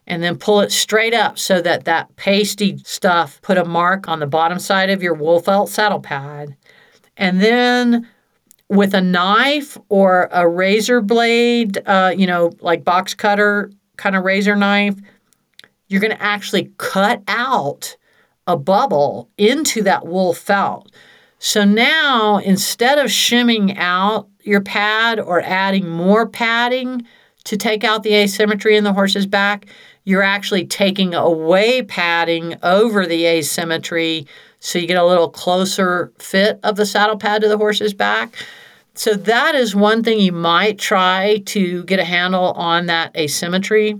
[0.07, 4.19] and then pull it straight up so that that pasty stuff put a mark on
[4.19, 6.55] the bottom side of your wool felt saddle pad.
[7.15, 8.07] And then
[8.69, 14.23] with a knife or a razor blade uh, you know like box cutter kind of
[14.23, 14.95] razor knife
[15.87, 17.97] you're going to actually cut out
[18.47, 20.91] a bubble into that wool felt
[21.39, 27.05] so now instead of shimming out your pad or adding more padding
[27.45, 29.65] to take out the asymmetry in the horse's back,
[30.03, 34.27] you're actually taking away padding over the asymmetry
[34.59, 38.35] so you get a little closer fit of the saddle pad to the horse's back.
[38.99, 43.97] So that is one thing you might try to get a handle on that asymmetry.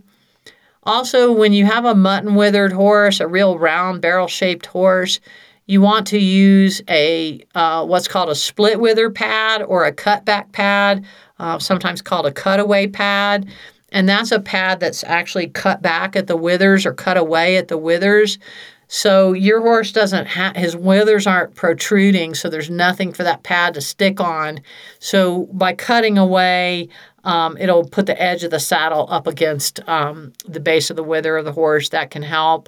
[0.84, 5.21] Also, when you have a mutton withered horse, a real round barrel shaped horse,
[5.67, 10.51] you want to use a uh, what's called a split wither pad or a cutback
[10.51, 11.05] pad,
[11.39, 13.47] uh, sometimes called a cutaway pad.
[13.93, 17.69] And that's a pad that's actually cut back at the withers or cut away at
[17.69, 18.38] the withers.
[18.91, 23.76] So your horse doesn't have his withers aren't protruding, so there's nothing for that pad
[23.76, 24.61] to stick on.
[24.98, 26.90] So by cutting away,
[27.24, 31.03] um, it'll put the edge of the saddle up against um, the base of the
[31.03, 31.90] wither of the horse.
[31.90, 32.68] That can help.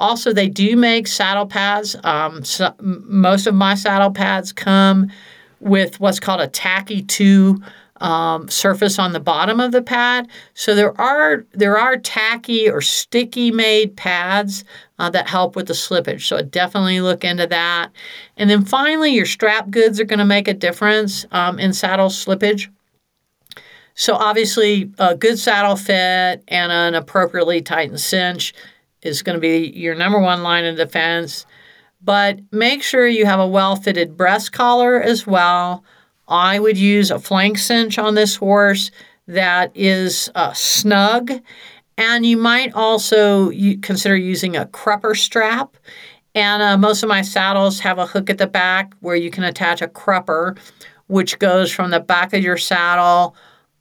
[0.00, 1.94] Also, they do make saddle pads.
[2.02, 5.12] Um, so most of my saddle pads come
[5.60, 7.62] with what's called a Tacky Too
[8.02, 10.28] um, surface on the bottom of the pad.
[10.54, 14.64] So there are there are tacky or sticky made pads
[14.98, 16.26] uh, that help with the slippage.
[16.26, 17.92] So definitely look into that.
[18.36, 22.08] And then finally, your strap goods are going to make a difference um, in saddle
[22.08, 22.68] slippage.
[23.94, 28.52] So obviously, a good saddle fit and an appropriately tightened cinch
[29.02, 31.46] is going to be your number one line of defense.
[32.04, 35.84] But make sure you have a well fitted breast collar as well.
[36.32, 38.90] I would use a flank cinch on this horse
[39.28, 41.30] that is uh, snug.
[41.98, 43.50] And you might also
[43.82, 45.76] consider using a crupper strap.
[46.34, 49.44] And uh, most of my saddles have a hook at the back where you can
[49.44, 50.58] attach a crupper,
[51.06, 53.36] which goes from the back of your saddle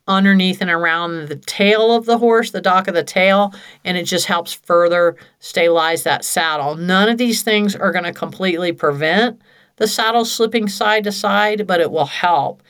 [0.06, 3.54] underneath and around the tail of the horse, the dock of the tail,
[3.86, 6.76] and it just helps further stabilize that saddle.
[6.76, 9.42] None of these things are going to completely prevent
[9.82, 12.62] the saddle slipping side to side, but it will help.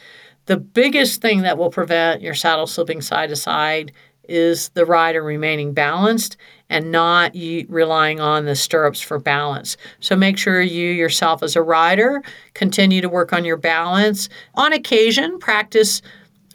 [0.46, 3.92] The biggest thing that will prevent your saddle slipping side to side
[4.30, 6.38] is the rider remaining balanced
[6.70, 9.76] and not relying on the stirrups for balance.
[10.00, 12.24] So make sure you yourself as a rider
[12.54, 14.30] continue to work on your balance.
[14.56, 16.02] On occasion, practice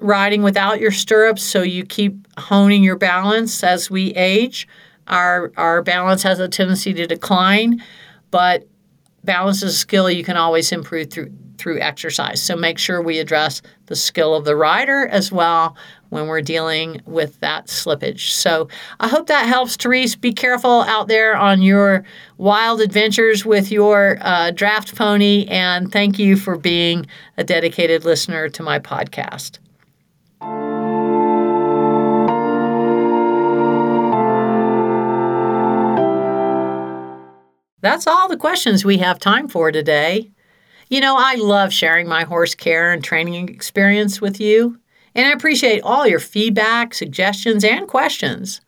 [0.01, 4.67] riding without your stirrups so you keep honing your balance as we age.
[5.07, 7.83] Our, our balance has a tendency to decline,
[8.31, 8.67] but
[9.27, 12.43] balance is a skill you can always improve through through exercise.
[12.43, 15.77] So make sure we address the skill of the rider as well
[16.11, 18.31] when we're dealing with that slippage.
[18.31, 18.69] So
[19.01, 20.17] I hope that helps, Therese.
[20.17, 22.05] Be careful out there on your
[22.37, 28.49] wild adventures with your uh, draft pony, and thank you for being a dedicated listener
[28.51, 29.59] to my podcast.
[37.87, 40.33] That's all the questions we have time for today.
[40.89, 44.81] You know, I love sharing my horse care and training experience with you,
[45.15, 48.61] and I appreciate all your feedback, suggestions, and questions.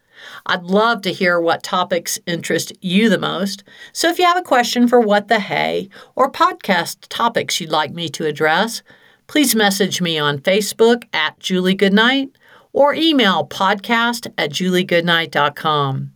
[0.46, 3.64] I'd love to hear what topics interest you the most.
[3.92, 7.90] So if you have a question for What the Hay or podcast topics you'd like
[7.90, 8.84] me to address,
[9.26, 12.30] please message me on Facebook at Julie Goodnight
[12.72, 16.12] or email podcast at juliegoodnight.com.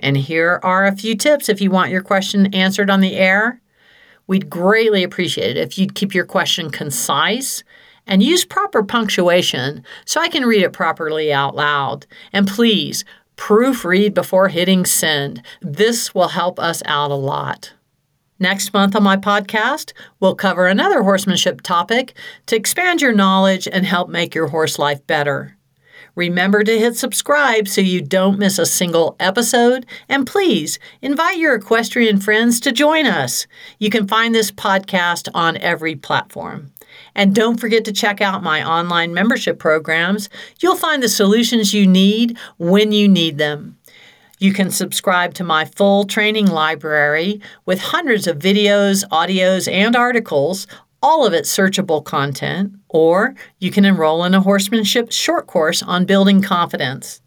[0.00, 3.60] And here are a few tips if you want your question answered on the air.
[4.26, 7.62] We'd greatly appreciate it if you'd keep your question concise
[8.06, 12.06] and use proper punctuation so I can read it properly out loud.
[12.32, 13.04] And please,
[13.36, 15.42] proofread before hitting send.
[15.60, 17.72] This will help us out a lot.
[18.38, 22.14] Next month on my podcast, we'll cover another horsemanship topic
[22.46, 25.58] to expand your knowledge and help make your horse life better.
[26.20, 29.86] Remember to hit subscribe so you don't miss a single episode.
[30.06, 33.46] And please invite your equestrian friends to join us.
[33.78, 36.72] You can find this podcast on every platform.
[37.14, 40.28] And don't forget to check out my online membership programs.
[40.60, 43.78] You'll find the solutions you need when you need them.
[44.38, 50.66] You can subscribe to my full training library with hundreds of videos, audios, and articles,
[51.02, 56.04] all of its searchable content, or you can enroll in a horsemanship short course on
[56.04, 57.20] building confidence.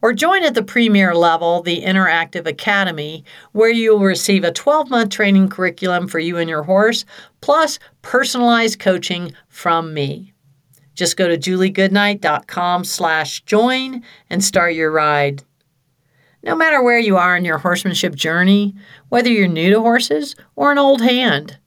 [0.00, 5.10] Or join at the premier level, the Interactive Academy, where you'll receive a 12 month
[5.10, 7.04] training curriculum for you and your horse,
[7.40, 10.32] plus personalized coaching from me.
[10.94, 15.42] Just go to juliegoodnight.com slash join and start your ride.
[16.44, 18.74] No matter where you are in your horsemanship journey,
[19.08, 21.58] whether you're new to horses or an old hand,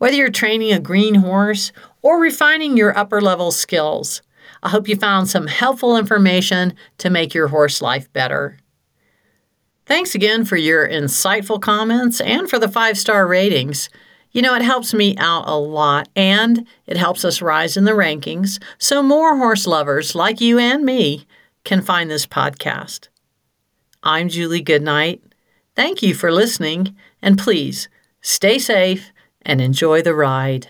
[0.00, 4.22] whether you're training a green horse or refining your upper level skills,
[4.62, 8.56] I hope you found some helpful information to make your horse life better.
[9.84, 13.90] Thanks again for your insightful comments and for the five star ratings.
[14.32, 17.90] You know, it helps me out a lot and it helps us rise in the
[17.90, 21.26] rankings so more horse lovers like you and me
[21.64, 23.08] can find this podcast.
[24.02, 25.22] I'm Julie Goodnight.
[25.76, 27.90] Thank you for listening, and please
[28.22, 29.12] stay safe
[29.42, 30.68] and enjoy the ride.